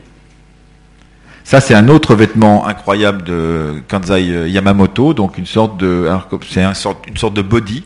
[1.45, 6.09] Ça, c'est un autre vêtement incroyable de Kanzai Yamamoto, donc une sorte de,
[6.49, 7.83] c'est sorte, une sorte de body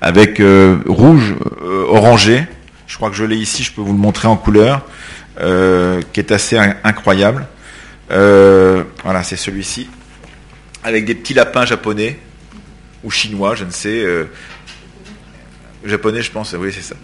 [0.00, 0.42] avec
[0.86, 1.34] rouge,
[1.86, 2.46] orangé.
[2.86, 4.80] Je crois que je l'ai ici, je peux vous le montrer en couleur.
[5.40, 7.46] Euh, qui est assez incroyable.
[8.12, 9.88] Euh, voilà, c'est celui-ci,
[10.84, 12.20] avec des petits lapins japonais
[13.02, 14.04] ou chinois, je ne sais.
[15.84, 16.96] Euh, japonais, je pense, oui, c'est ça.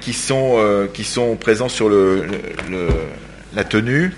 [0.00, 2.24] qui sont qui sont présents sur le,
[3.54, 4.12] la tenue.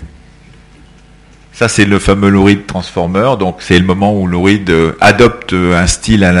[1.51, 3.31] Ça, c'est le fameux Louride Transformer.
[3.37, 6.31] Donc, c'est le moment où Louride adopte un style à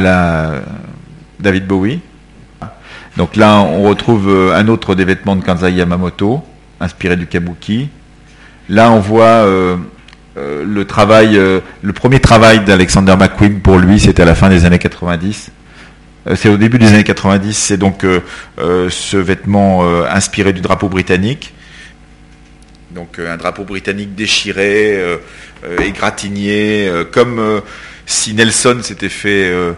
[0.00, 0.62] la,
[1.40, 2.00] David Bowie.
[3.16, 6.42] Donc là, on retrouve euh, un autre des vêtements de Kanzai Yamamoto,
[6.80, 7.88] inspiré du kabuki.
[8.68, 9.76] Là, on voit euh,
[10.36, 14.64] euh, le travail, le premier travail d'Alexander McQueen pour lui, c'était à la fin des
[14.64, 15.50] années 90.
[16.34, 18.04] C'est au début des années 90, c'est donc
[18.58, 21.52] ce vêtement inspiré du drapeau britannique.
[22.92, 24.98] Donc un drapeau britannique déchiré,
[25.80, 27.62] égratigné, comme
[28.06, 29.72] si Nelson s'était fait euh,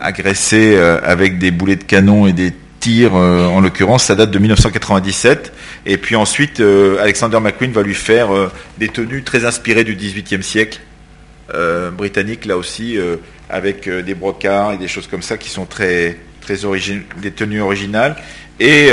[0.00, 4.30] agressé euh, avec des boulets de canon et des tirs, euh, en l'occurrence, ça date
[4.30, 5.52] de 1997.
[5.86, 8.28] Et puis ensuite, Alexander McQueen va lui faire
[8.78, 10.80] des tenues très inspirées du XVIIIe siècle
[11.96, 12.98] britannique, là aussi,
[13.50, 16.56] avec des brocards et des choses comme ça qui sont très, très
[17.20, 18.16] des tenues originales.
[18.58, 18.90] Et,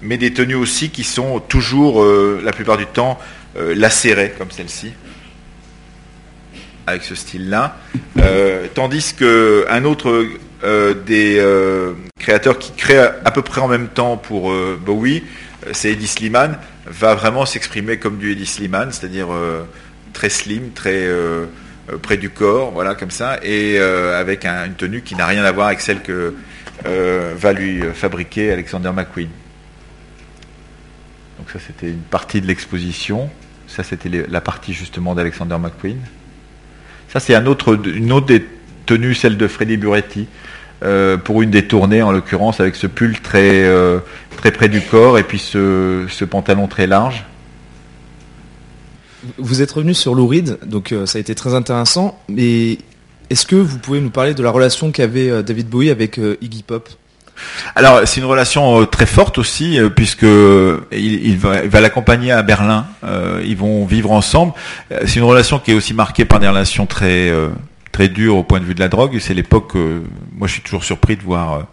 [0.00, 3.18] mais des tenues aussi qui sont toujours, la plupart du temps,
[3.54, 4.92] lacérées, comme celle-ci
[6.86, 7.76] avec ce style-là.
[8.18, 10.26] Euh, tandis que un autre
[10.64, 14.52] euh, des euh, créateurs qui crée à peu près en même temps pour
[14.84, 15.24] Bowie,
[15.72, 19.28] c'est Eddie Sliman, va vraiment s'exprimer comme du Eddie Sliman, c'est-à-dire
[20.12, 21.08] très slim, très
[22.00, 25.66] près du corps, voilà comme ça, et avec une tenue qui n'a rien à voir
[25.68, 26.34] avec celle que
[26.84, 29.30] va lui fabriquer Alexander McQueen.
[31.38, 33.30] Donc ça c'était une partie de l'exposition.
[33.66, 35.98] Ça c'était la partie justement d'Alexander McQueen.
[37.12, 38.46] Ça, c'est une autre des
[38.86, 40.26] tenues, celle de Freddy Buretti,
[40.82, 44.00] euh, pour une des tournées, en l'occurrence, avec ce pull euh,
[44.38, 47.26] très près du corps et puis ce, pantalon très large.
[49.38, 52.18] Vous êtes revenu sur Lou Reed, donc ça a été très intéressant.
[52.28, 52.78] Mais
[53.30, 56.88] est-ce que vous pouvez nous parler de la relation qu'avait David Bowie avec Iggy Pop?
[57.74, 60.26] Alors c'est une relation très forte aussi puisque
[60.92, 62.86] il, va, l'accompagner à Berlin.
[63.44, 64.52] ils vont vivre ensemble.
[64.90, 67.32] C'est une relation qui est aussi marquée par des relations très
[67.92, 69.18] très dures au point de vue de la drogue.
[69.20, 69.74] C'est l'époque.
[70.36, 71.66] moi, je suis toujours surpris de voir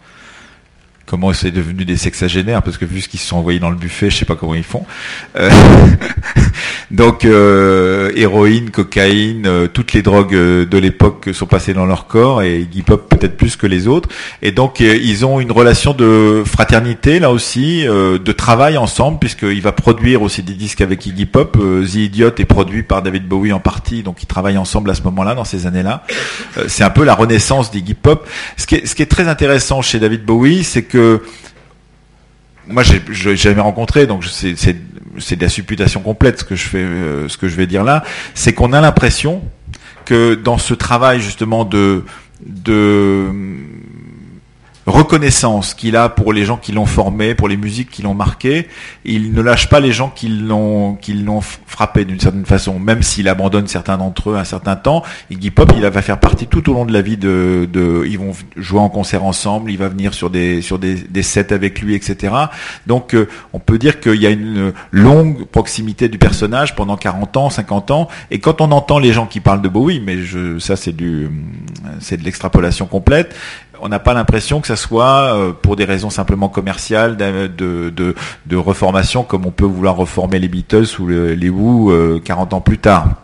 [1.10, 3.76] comment c'est devenu des sexagénaires, parce que vu ce qu'ils se sont envoyés dans le
[3.76, 4.86] buffet, je sais pas comment ils font.
[5.36, 5.50] Euh,
[6.92, 12.42] donc euh, héroïne, cocaïne, euh, toutes les drogues de l'époque sont passées dans leur corps
[12.42, 14.08] et Iggy Pop peut-être plus que les autres.
[14.40, 19.72] Et donc ils ont une relation de fraternité là aussi, de travail ensemble, puisqu'il va
[19.72, 21.58] produire aussi des disques avec Iggy Pop.
[21.58, 25.02] The Idiot est produit par David Bowie en partie, donc ils travaillent ensemble à ce
[25.02, 26.04] moment-là, dans ces années-là.
[26.68, 28.28] c'est un peu la renaissance d'Iggy Pop.
[28.56, 30.99] Ce qui, est, ce qui est très intéressant chez David Bowie, c'est que
[32.70, 37.28] moi j'ai jamais rencontré, donc c'est de la supputation complète ce que je fais, euh,
[37.28, 39.42] ce que je vais dire là, c'est qu'on a l'impression
[40.04, 42.04] que dans ce travail justement de
[42.44, 43.28] de
[44.86, 48.68] reconnaissance qu'il a pour les gens qui l'ont formé, pour les musiques qui l'ont marqué.
[49.04, 50.98] Il ne lâche pas les gens qui l'ont
[51.66, 55.02] frappé d'une certaine façon, même s'il abandonne certains d'entre eux un certain temps.
[55.30, 58.18] Iggy Pop, il va faire partie tout au long de la vie de, de ils
[58.18, 61.80] vont jouer en concert ensemble, il va venir sur des sur des, des sets avec
[61.80, 62.34] lui, etc.
[62.86, 67.36] Donc euh, on peut dire qu'il y a une longue proximité du personnage pendant 40
[67.36, 68.08] ans, 50 ans.
[68.30, 71.30] Et quand on entend les gens qui parlent de Bowie, mais je, ça c'est du
[72.00, 73.34] c'est de l'extrapolation complète
[73.82, 78.56] on n'a pas l'impression que ça soit euh, pour des raisons simplement commerciales de, de,
[78.56, 82.78] reformation comme on peut vouloir reformer les Beatles ou les Who 40 euh, ans plus
[82.78, 83.14] tard.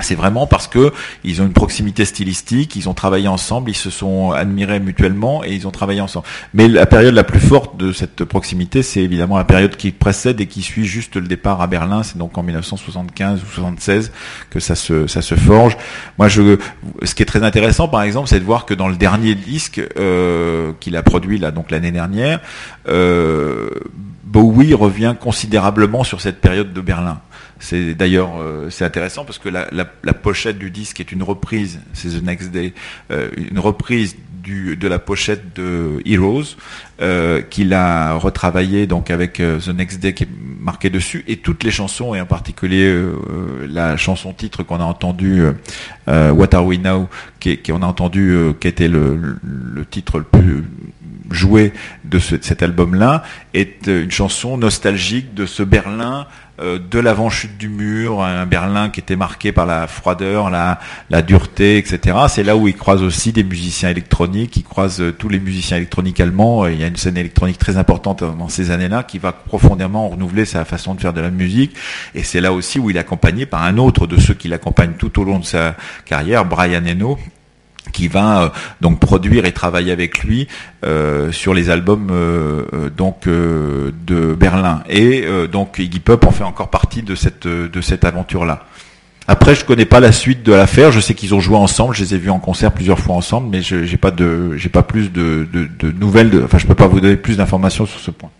[0.00, 0.90] C'est vraiment parce que
[1.22, 5.52] ils ont une proximité stylistique, ils ont travaillé ensemble, ils se sont admirés mutuellement et
[5.52, 6.24] ils ont travaillé ensemble.
[6.54, 10.40] Mais la période la plus forte de cette proximité, c'est évidemment la période qui précède
[10.40, 12.02] et qui suit juste le départ à Berlin.
[12.02, 14.12] C'est donc en 1975 ou 76
[14.48, 15.76] que ça se forge.
[16.18, 16.56] Moi, je,
[17.02, 19.80] ce qui est très intéressant, par exemple, c'est de voir que dans le dernier disque
[19.98, 22.40] euh, qu'il a produit là, donc l'année dernière,
[22.88, 23.68] euh,
[24.24, 27.20] Bowie revient considérablement sur cette période de Berlin.
[27.62, 29.64] C'est d'ailleurs euh, c'est intéressant parce que la,
[30.14, 32.74] pochette du disque est une reprise, c'est The Next Day,
[33.12, 36.56] euh, une reprise du, de la pochette de Heroes
[37.00, 41.24] euh, qu'il a retravaillé donc avec The Next Day qui est marqué dessus.
[41.28, 42.92] Et toutes les chansons et en particulier
[43.68, 45.44] la chanson titre qu'on a entendu
[46.08, 47.08] What Are We Now
[47.38, 50.64] qui, qui on a entendu qui était le, le titre le plus
[51.30, 51.72] joué
[52.04, 53.22] de, ce, de cet album-là
[53.54, 59.00] est une chanson nostalgique de ce Berlin euh, de l'avant-chute du mur, un Berlin qui
[59.00, 60.78] était marqué par la froideur, la,
[61.10, 62.16] la dureté, etc.
[62.28, 65.76] C'est là où il croise aussi des musiciens électroniques, il croise euh, tous les musiciens
[65.76, 66.66] électroniques allemands.
[66.66, 70.44] Il y a une scène électronique très importante dans ces années-là qui va profondément renouveler
[70.44, 71.74] sa façon de faire de la musique.
[72.14, 74.94] Et c'est là aussi où il est accompagné par un autre de ceux qui l'accompagnent
[74.94, 77.18] tout au long de sa carrière, Brian Eno,
[77.92, 78.48] qui va euh,
[78.80, 80.48] donc produire et travailler avec lui
[80.84, 86.70] euh, sur les albums euh, donc de Berlin et donc Iggy Pop en fait encore
[86.70, 88.64] partie de cette de cette aventure là.
[89.28, 90.90] Après, je connais pas la suite de l'affaire.
[90.90, 91.94] Je sais qu'ils ont joué ensemble.
[91.94, 94.68] Je les ai vus en concert plusieurs fois ensemble, mais je j'ai pas de j'ai
[94.68, 96.42] pas plus de, de, nouvelles.
[96.44, 98.30] Enfin, je peux pas vous donner plus d'informations sur ce point.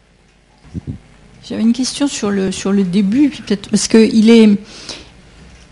[1.48, 4.48] J'avais une question sur le sur le début, peut-être parce que il est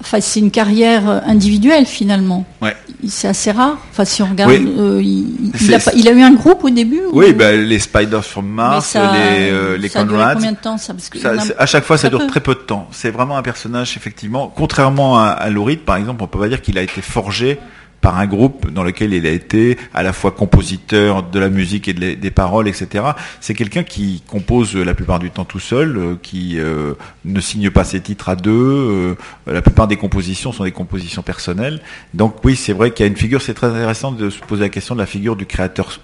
[0.00, 2.46] Enfin, c'est une carrière individuelle finalement.
[2.62, 2.74] Ouais.
[3.06, 3.78] C'est assez rare.
[3.90, 7.02] Enfin, si on regarde, euh, il, a eu un groupe au début.
[7.12, 10.34] Oui, ben, les Spiders from Mars, les, euh, les ça Conrads.
[10.34, 11.18] combien de temps ça, Parce que
[11.58, 12.88] À chaque fois, ça dure très peu de temps.
[12.92, 14.52] C'est vraiment un personnage effectivement.
[14.54, 15.48] Contrairement à, à
[15.84, 17.58] par exemple, on peut pas dire qu'il a été forgé
[18.00, 21.88] par un groupe dans lequel il a été à la fois compositeur de la musique
[21.88, 23.04] et des paroles, etc.
[23.40, 26.94] C'est quelqu'un qui compose la plupart du temps tout seul, euh, qui euh,
[27.24, 28.50] ne signe pas ses titres à deux.
[28.50, 29.14] Euh,
[29.46, 31.80] la plupart des compositions sont des compositions personnelles.
[32.14, 33.42] Donc oui, c'est vrai qu'il y a une figure.
[33.42, 36.00] C'est très intéressant de se poser la question de la figure du créateur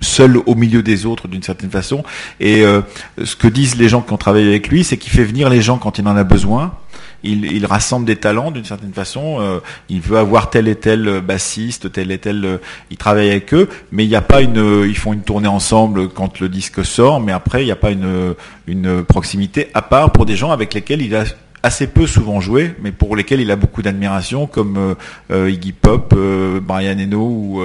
[0.00, 2.04] seul au milieu des autres d'une certaine façon.
[2.38, 5.50] Et ce que disent les gens qui ont travaillé avec lui, c'est qu'il fait venir
[5.50, 6.72] les gens quand il en a besoin
[7.22, 9.38] il, rassemble des talents d'une certaine façon.
[9.40, 12.44] Euh, il veut avoir tel et tel bassiste, tel et tel.
[12.44, 12.58] Euh,
[12.90, 14.84] il travaille avec eux, mais il n'y a pas une.
[14.86, 17.90] Ils font une tournée ensemble quand le disque sort, mais après il n'y a pas
[17.90, 21.24] une proximité à part pour des gens avec lesquels il a
[21.62, 24.94] assez peu souvent joué, mais pour lesquels il a beaucoup d'admiration, comme euh,
[25.30, 27.62] euh, Iggy Pop, euh, Brian Eno ou,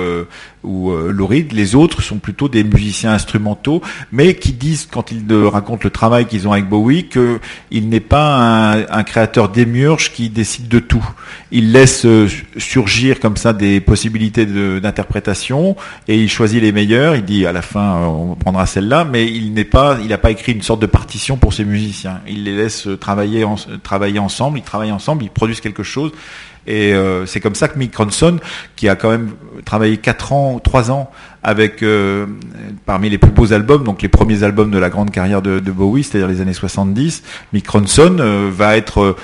[0.64, 3.82] ou Lou Les autres sont plutôt des musiciens instrumentaux,
[4.12, 8.38] mais qui disent, quand ils racontent le travail qu'ils ont avec Bowie, qu'il n'est pas
[8.38, 11.06] un, un créateur démiurge qui décide de tout.
[11.52, 12.08] Il laisse
[12.58, 15.76] surgir comme ça des possibilités d'interprétation
[16.08, 17.16] et il choisit les meilleures.
[17.16, 20.32] Il dit à la fin, on prendra celle-là, mais il n'est pas, il n'a pas
[20.32, 22.22] écrit une sorte de partition pour ses musiciens.
[22.28, 26.12] Il les laisse travailler en, travailler ensemble, ils travaillent ensemble, ils produisent quelque chose.
[26.66, 28.40] Et euh, c'est comme ça que Mick Ronson,
[28.76, 29.32] qui a quand même
[29.66, 31.12] travaillé 4 ans, 3 ans
[31.46, 32.26] avec euh,
[32.86, 35.72] parmi les plus beaux albums, donc les premiers albums de la grande carrière de, de
[35.74, 37.22] Bowie, c'est-à-dire les années 70,
[37.52, 39.18] Mick Ronson euh, va être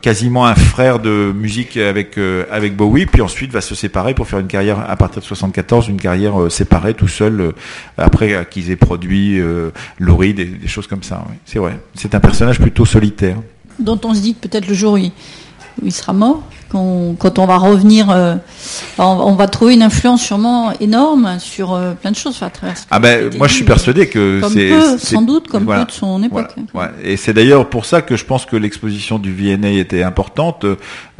[0.00, 2.18] quasiment un frère de musique avec
[2.50, 5.88] avec Bowie, puis ensuite va se séparer pour faire une carrière à partir de 74,
[5.88, 7.52] une carrière séparée tout seul
[7.98, 9.38] après qu'ils aient produit
[9.98, 11.22] Laurie, des, des, choses comme ça.
[11.28, 11.36] Oui.
[11.44, 13.36] C'est vrai, c'est un personnage plutôt solitaire.
[13.78, 14.98] Dont on se dit que peut-être le jour où
[15.82, 16.42] il sera mort,
[17.18, 18.36] quand, on va revenir, euh,
[18.98, 22.76] on, va trouver une influence sûrement énorme sur euh, plein de choses à travers.
[22.90, 26.54] Ah ben, moi je suis persuadé que c'est sans doute comme peu de son époque.
[27.02, 30.64] Et c'est d'ailleurs pour ça que je pense que l'exposition du VNA était importante,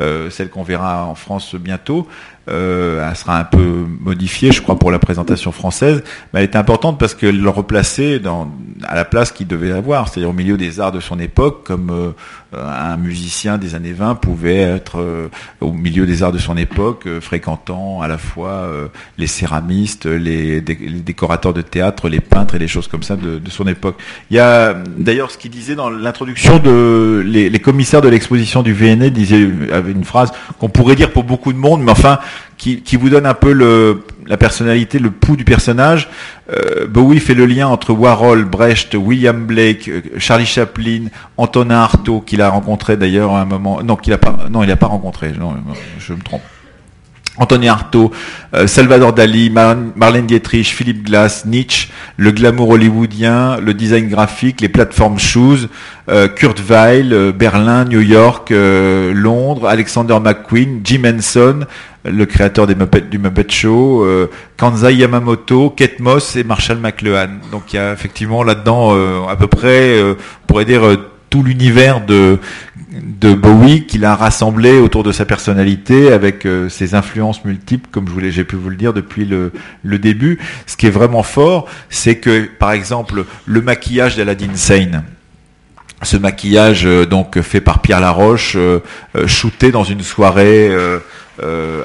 [0.00, 2.07] euh, celle qu'on verra en France bientôt,
[2.50, 6.59] euh, elle sera un peu modifiée, je crois, pour la présentation française, mais elle était
[6.59, 8.50] importante parce qu'elle le replaçait dans,
[8.82, 11.90] à la place qu'il devait avoir, c'est-à-dire au milieu des arts de son époque, comme
[11.90, 12.11] euh,
[12.55, 15.28] un musicien des années 20 pouvait être euh,
[15.61, 18.70] au milieu des arts de son époque, euh, fréquentant à la fois
[19.18, 23.66] les céramistes, les, décorateurs de théâtre, les peintres et les choses comme ça de, son
[23.66, 23.96] époque.
[24.30, 28.72] Il y a d'ailleurs ce qu'il disait dans l'introduction de les, commissaires de l'exposition du
[28.72, 32.18] VNA disaient avait une phrase qu'on pourrait dire pour beaucoup de monde, mais enfin
[32.62, 34.03] qui, vous donne un peu le,
[34.33, 36.09] la personnalité, le pouls du personnage.
[36.51, 42.22] Euh, Bowie fait le lien entre Warhol, Brecht, William Blake, euh, Charlie Chaplin, Antonin Artaud,
[42.22, 43.83] qu'il a rencontré d'ailleurs à un moment.
[43.83, 44.49] Non, qu'il a pas.
[44.51, 45.35] Non, il n'a pas rencontré.
[45.99, 46.41] Je me trompe.
[47.39, 48.11] Anthony Artaud,
[48.55, 54.68] euh, Salvador Dali, Marlène Dietrich, Philippe Glass, Nietzsche, le glamour hollywoodien, le design graphique, les
[54.68, 55.68] plateformes shoes,
[56.11, 61.61] euh, Kurt Weill, euh, Berlin, New York, Londres, Alexander McQueen, Jim Henson,
[62.05, 64.07] le créateur des du Muppet Show,
[64.59, 67.39] Kanzai Yamamoto, Kate Moss et Marshall McLuhan.
[67.51, 70.16] Donc il y a effectivement là-dedans à peu près, on
[70.47, 70.83] pourrait dire
[71.30, 72.39] tout l'univers de
[73.01, 78.07] de Bowie qu'il a rassemblé autour de sa personnalité avec euh, ses influences multiples, comme
[78.07, 79.53] je voulais, j'ai pu vous le dire depuis le,
[79.99, 80.38] début.
[80.66, 85.05] Ce qui est vraiment fort, c'est que, par exemple, le maquillage d'Aladdin Sane,
[86.03, 88.80] ce maquillage euh, donc fait par Pierre Laroche, euh,
[89.26, 90.70] shooté dans une soirée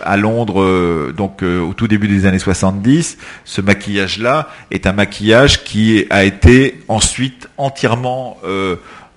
[0.05, 3.17] à Londres, donc au tout début des années 70.
[3.43, 8.37] Ce maquillage-là est un maquillage qui a été ensuite entièrement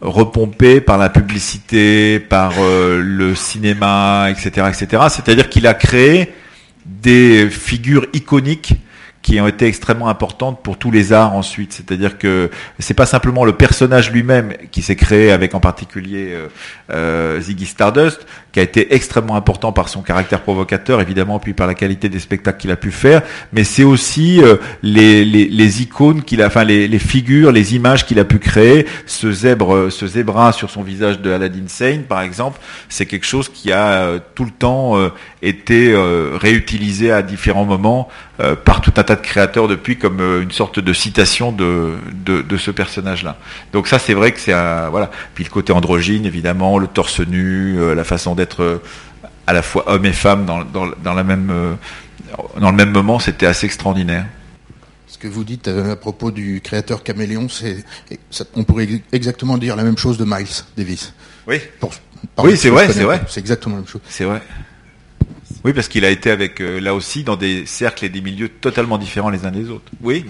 [0.01, 5.05] repompé par la publicité, par euh, le cinéma, etc., etc.
[5.11, 6.33] C'est-à-dire qu'il a créé
[6.87, 8.75] des figures iconiques
[9.23, 11.75] qui ont été extrêmement importantes pour tous les arts ensuite.
[11.75, 16.49] C'est-à-dire que c'est pas simplement le personnage lui-même qui s'est créé avec en particulier euh,
[16.91, 21.67] euh, Ziggy Stardust, qui a été extrêmement important par son caractère provocateur, évidemment, puis par
[21.67, 23.23] la qualité des spectacles qu'il a pu faire,
[23.53, 27.75] mais c'est aussi euh, les, les, les, icônes qu'il a, enfin les, les, figures, les
[27.75, 28.87] images qu'il a pu créer.
[29.07, 33.49] Ce zèbre, ce zébra sur son visage de Aladdin Sane, par exemple, c'est quelque chose
[33.49, 35.11] qui a euh, tout le temps euh,
[35.43, 35.95] été
[36.39, 38.09] réutilisé à différents moments
[38.65, 42.57] par tout un tas de créateurs depuis comme une sorte de citation de, de, de
[42.59, 43.37] ce personnage-là.
[43.73, 45.11] Donc ça, c'est vrai que c'est un voilà.
[45.35, 48.83] Puis le côté androgyne, évidemment, le torse nu, la façon d'être euh,
[49.47, 51.75] à la fois homme et femme dans, dans, la même, euh,
[52.59, 54.27] dans le même moment, c'était assez extraordinaire.
[55.07, 57.85] Ce que vous dites euh, à propos du créateur caméléon, c'est,
[58.55, 61.13] on pourrait exactement dire la même chose de Miles Davis.
[61.47, 61.61] Oui.
[62.39, 63.21] oui, c'est vrai, c'est vrai.
[63.29, 64.03] C'est exactement la même chose.
[64.09, 64.41] C'est vrai.
[65.65, 68.97] Oui, parce qu'il a été avec là aussi dans des cercles et des milieux totalement
[68.97, 69.91] différents les uns des autres.
[70.01, 70.25] Oui.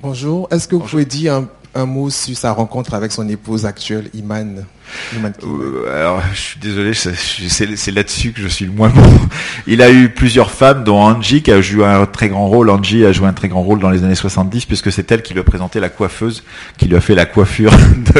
[0.00, 0.46] Bonjour.
[0.52, 4.10] Est-ce que vous pouvez dire un, un, mot sur sa rencontre avec son épouse actuelle,
[4.14, 4.64] Iman
[5.44, 9.02] euh, alors, je suis désolé, c'est là-dessus que je suis le moins bon.
[9.66, 12.70] Il a eu plusieurs femmes, dont Angie, qui a joué un très grand rôle.
[12.70, 15.32] Angie a joué un très grand rôle dans les années 70, puisque c'est elle qui
[15.32, 16.44] lui a présenté la coiffeuse,
[16.78, 17.72] qui lui a fait la coiffure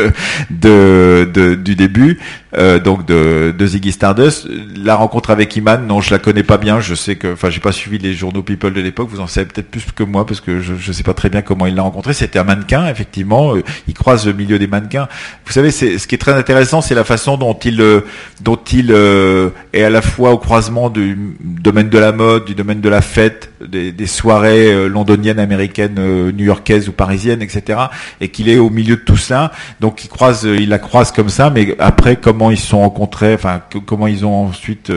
[0.50, 2.18] de, de, du début,
[2.56, 4.48] euh, donc de, de Ziggy Stardust.
[4.76, 6.80] La rencontre avec Iman, non, je la connais pas bien.
[6.80, 9.08] Je sais que, enfin, j'ai pas suivi les journaux People de l'époque.
[9.10, 11.42] Vous en savez peut-être plus que moi, parce que je, je sais pas très bien
[11.42, 12.14] comment il l'a rencontré.
[12.14, 13.54] C'était un mannequin, effectivement.
[13.54, 15.08] Euh, il croise le milieu des mannequins.
[15.46, 18.02] Vous savez, c'est ce qui est très intéressant c'est la façon dont il, euh,
[18.40, 22.54] dont il euh, est à la fois au croisement du domaine de la mode, du
[22.54, 25.94] domaine de la fête, des, soirées euh, londoniennes, américaines,
[26.30, 27.80] new-yorkaises ou parisiennes, etc.
[28.20, 29.52] Et qu'il est au milieu de tout ça.
[29.80, 31.50] Donc il croise, il la croise comme ça.
[31.50, 34.92] Mais après, comment ils se sont rencontrés, enfin comment ils ont ensuite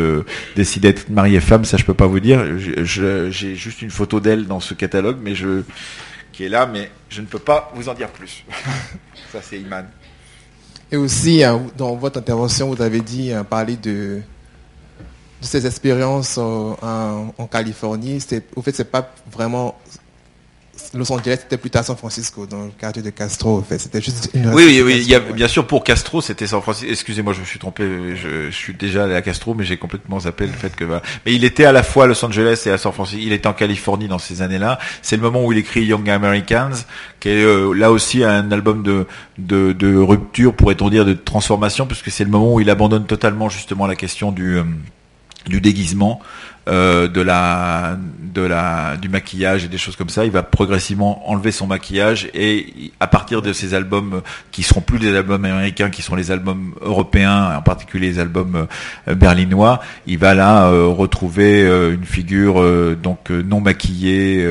[0.55, 2.39] décidé d'être mari et femme, ça je peux pas vous dire.
[2.57, 5.63] J'ai juste une photo d'elle dans ce catalogue, mais je
[6.31, 8.45] qui est là, mais je ne peux pas vous en dire plus.
[9.31, 9.85] ça c'est Iman.
[10.91, 14.21] Et aussi, hein, dans votre intervention, vous avez dit, hein, parler de,
[15.41, 16.73] de ces expériences euh,
[17.37, 18.23] en, Californie.
[18.55, 19.75] Au fait, c'est pas vraiment
[20.93, 23.59] Los Angeles, c'était plutôt à San Francisco, dans le quartier de Castro.
[23.59, 24.47] En fait, c'était juste une.
[24.53, 24.97] Oui, oui, oui.
[25.01, 25.33] Il y a, ouais.
[25.33, 26.91] bien sûr, pour Castro, c'était San Francisco.
[26.91, 27.83] Excusez-moi, je me suis trompé.
[28.15, 30.83] Je, je suis déjà allé à Castro, mais j'ai complètement zappé le fait que.
[30.83, 31.01] voilà.
[31.25, 33.21] Mais il était à la fois à Los Angeles et à San Francisco.
[33.25, 34.79] Il était en Californie dans ces années-là.
[35.01, 36.71] C'est le moment où il écrit Young Americans,
[37.19, 39.05] qui est euh, là aussi un album de,
[39.37, 43.49] de, de rupture, pourrait-on dire, de transformation, puisque c'est le moment où il abandonne totalement
[43.49, 44.63] justement la question du, euh,
[45.47, 46.21] du déguisement.
[46.67, 47.97] Euh, de la
[48.33, 50.25] de la du maquillage et des choses comme ça.
[50.25, 54.99] Il va progressivement enlever son maquillage et à partir de ces albums qui seront plus
[54.99, 58.67] des albums américains qui sont les albums européens en particulier les albums
[59.07, 64.45] euh, berlinois il va là euh, retrouver euh, une figure euh, donc euh, non maquillée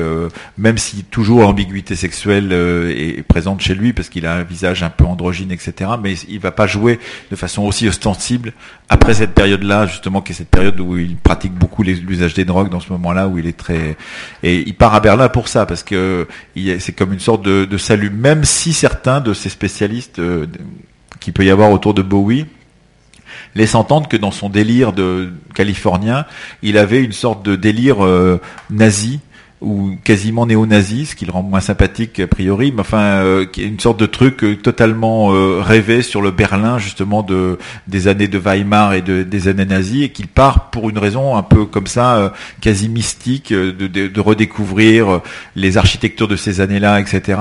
[0.57, 4.89] même si toujours l'ambiguïté sexuelle est présente chez lui parce qu'il a un visage un
[4.89, 6.99] peu androgyne etc mais il va pas jouer
[7.31, 8.53] de façon aussi ostensible
[8.89, 12.45] après cette période-là, justement, qui est cette période où il pratique beaucoup les- l'usage des
[12.45, 13.97] drogues, dans ce moment-là, où il est très,
[14.43, 16.27] et il part à Berlin pour ça, parce que
[16.79, 20.47] c'est comme une sorte de, salut, même si certains de ces spécialistes euh,
[21.19, 22.45] qu'il peut y avoir autour de Bowie
[23.55, 26.25] laissent entendre que dans son délire de californien,
[26.61, 28.39] il avait une sorte de délire euh,
[28.69, 29.19] nazi
[29.59, 33.79] ou quasiment néo-nazi, ce qui le rend moins sympathique a priori, mais enfin, euh, une
[33.79, 38.37] sorte de truc euh, totalement euh, rêvé sur le Berlin justement de des années de
[38.37, 41.87] Weimar et de, des années nazies, et qu'il part pour une raison un peu comme
[41.87, 42.29] ça, euh,
[42.61, 45.21] quasi mystique, euh, de, de, de redécouvrir euh,
[45.55, 47.39] les architectures de ces années-là, etc.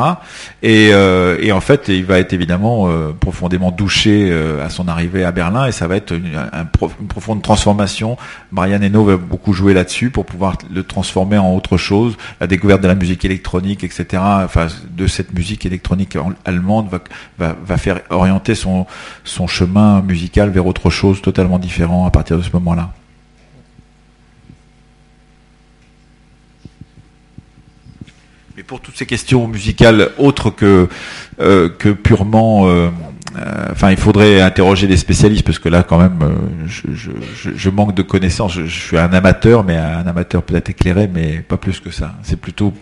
[0.62, 2.88] Et, et en fait, il va être évidemment
[3.20, 4.32] profondément douché
[4.64, 8.16] à son arrivée à Berlin, et ça va être une, un prof- une profonde transformation.
[8.52, 12.05] Marianne Eno va beaucoup jouer là-dessus pour pouvoir le transformer en autre chose.
[12.40, 14.22] La découverte de la musique électronique, etc.
[14.44, 16.88] Enfin, de cette musique électronique allemande
[17.38, 18.86] va, faire orienter son,
[19.46, 22.92] chemin musical vers autre chose totalement différent à partir de ce moment-là.
[28.56, 30.88] Mais pour toutes ces questions musicales autres que
[31.40, 32.88] euh, purement, euh,
[33.70, 37.10] enfin, il faudrait interroger des spécialistes parce que là, quand même, euh, je,
[37.54, 38.54] je, manque de connaissances.
[38.54, 42.14] Je suis un amateur, mais un amateur peut-être éclairé, mais pas plus que ça.
[42.22, 42.72] C'est plutôt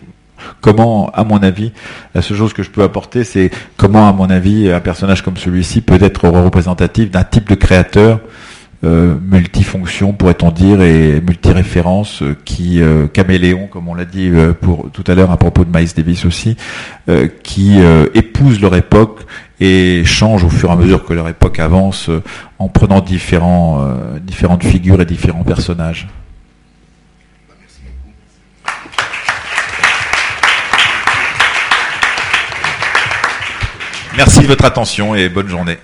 [0.61, 1.71] comment, à mon avis,
[2.13, 5.37] la seule chose que je peux apporter, c'est comment, à mon avis, un personnage comme
[5.37, 8.19] celui-ci peut être représentatif d'un type de créateur
[8.85, 14.31] euh, multifonction, pourrait-on dire, et multiréférence, euh, qui euh, caméléon, comme on l'a dit
[14.61, 16.55] pour tout à l'heure à propos de Miles Davis aussi,
[17.43, 17.79] qui
[18.13, 19.21] épousent leur époque
[19.59, 22.09] et changent au fur et à mesure que leur époque avance,
[22.59, 23.81] en prenant différents,
[24.21, 26.07] différentes figures et différents personnages.
[34.17, 35.77] Merci de votre attention et bonne journée.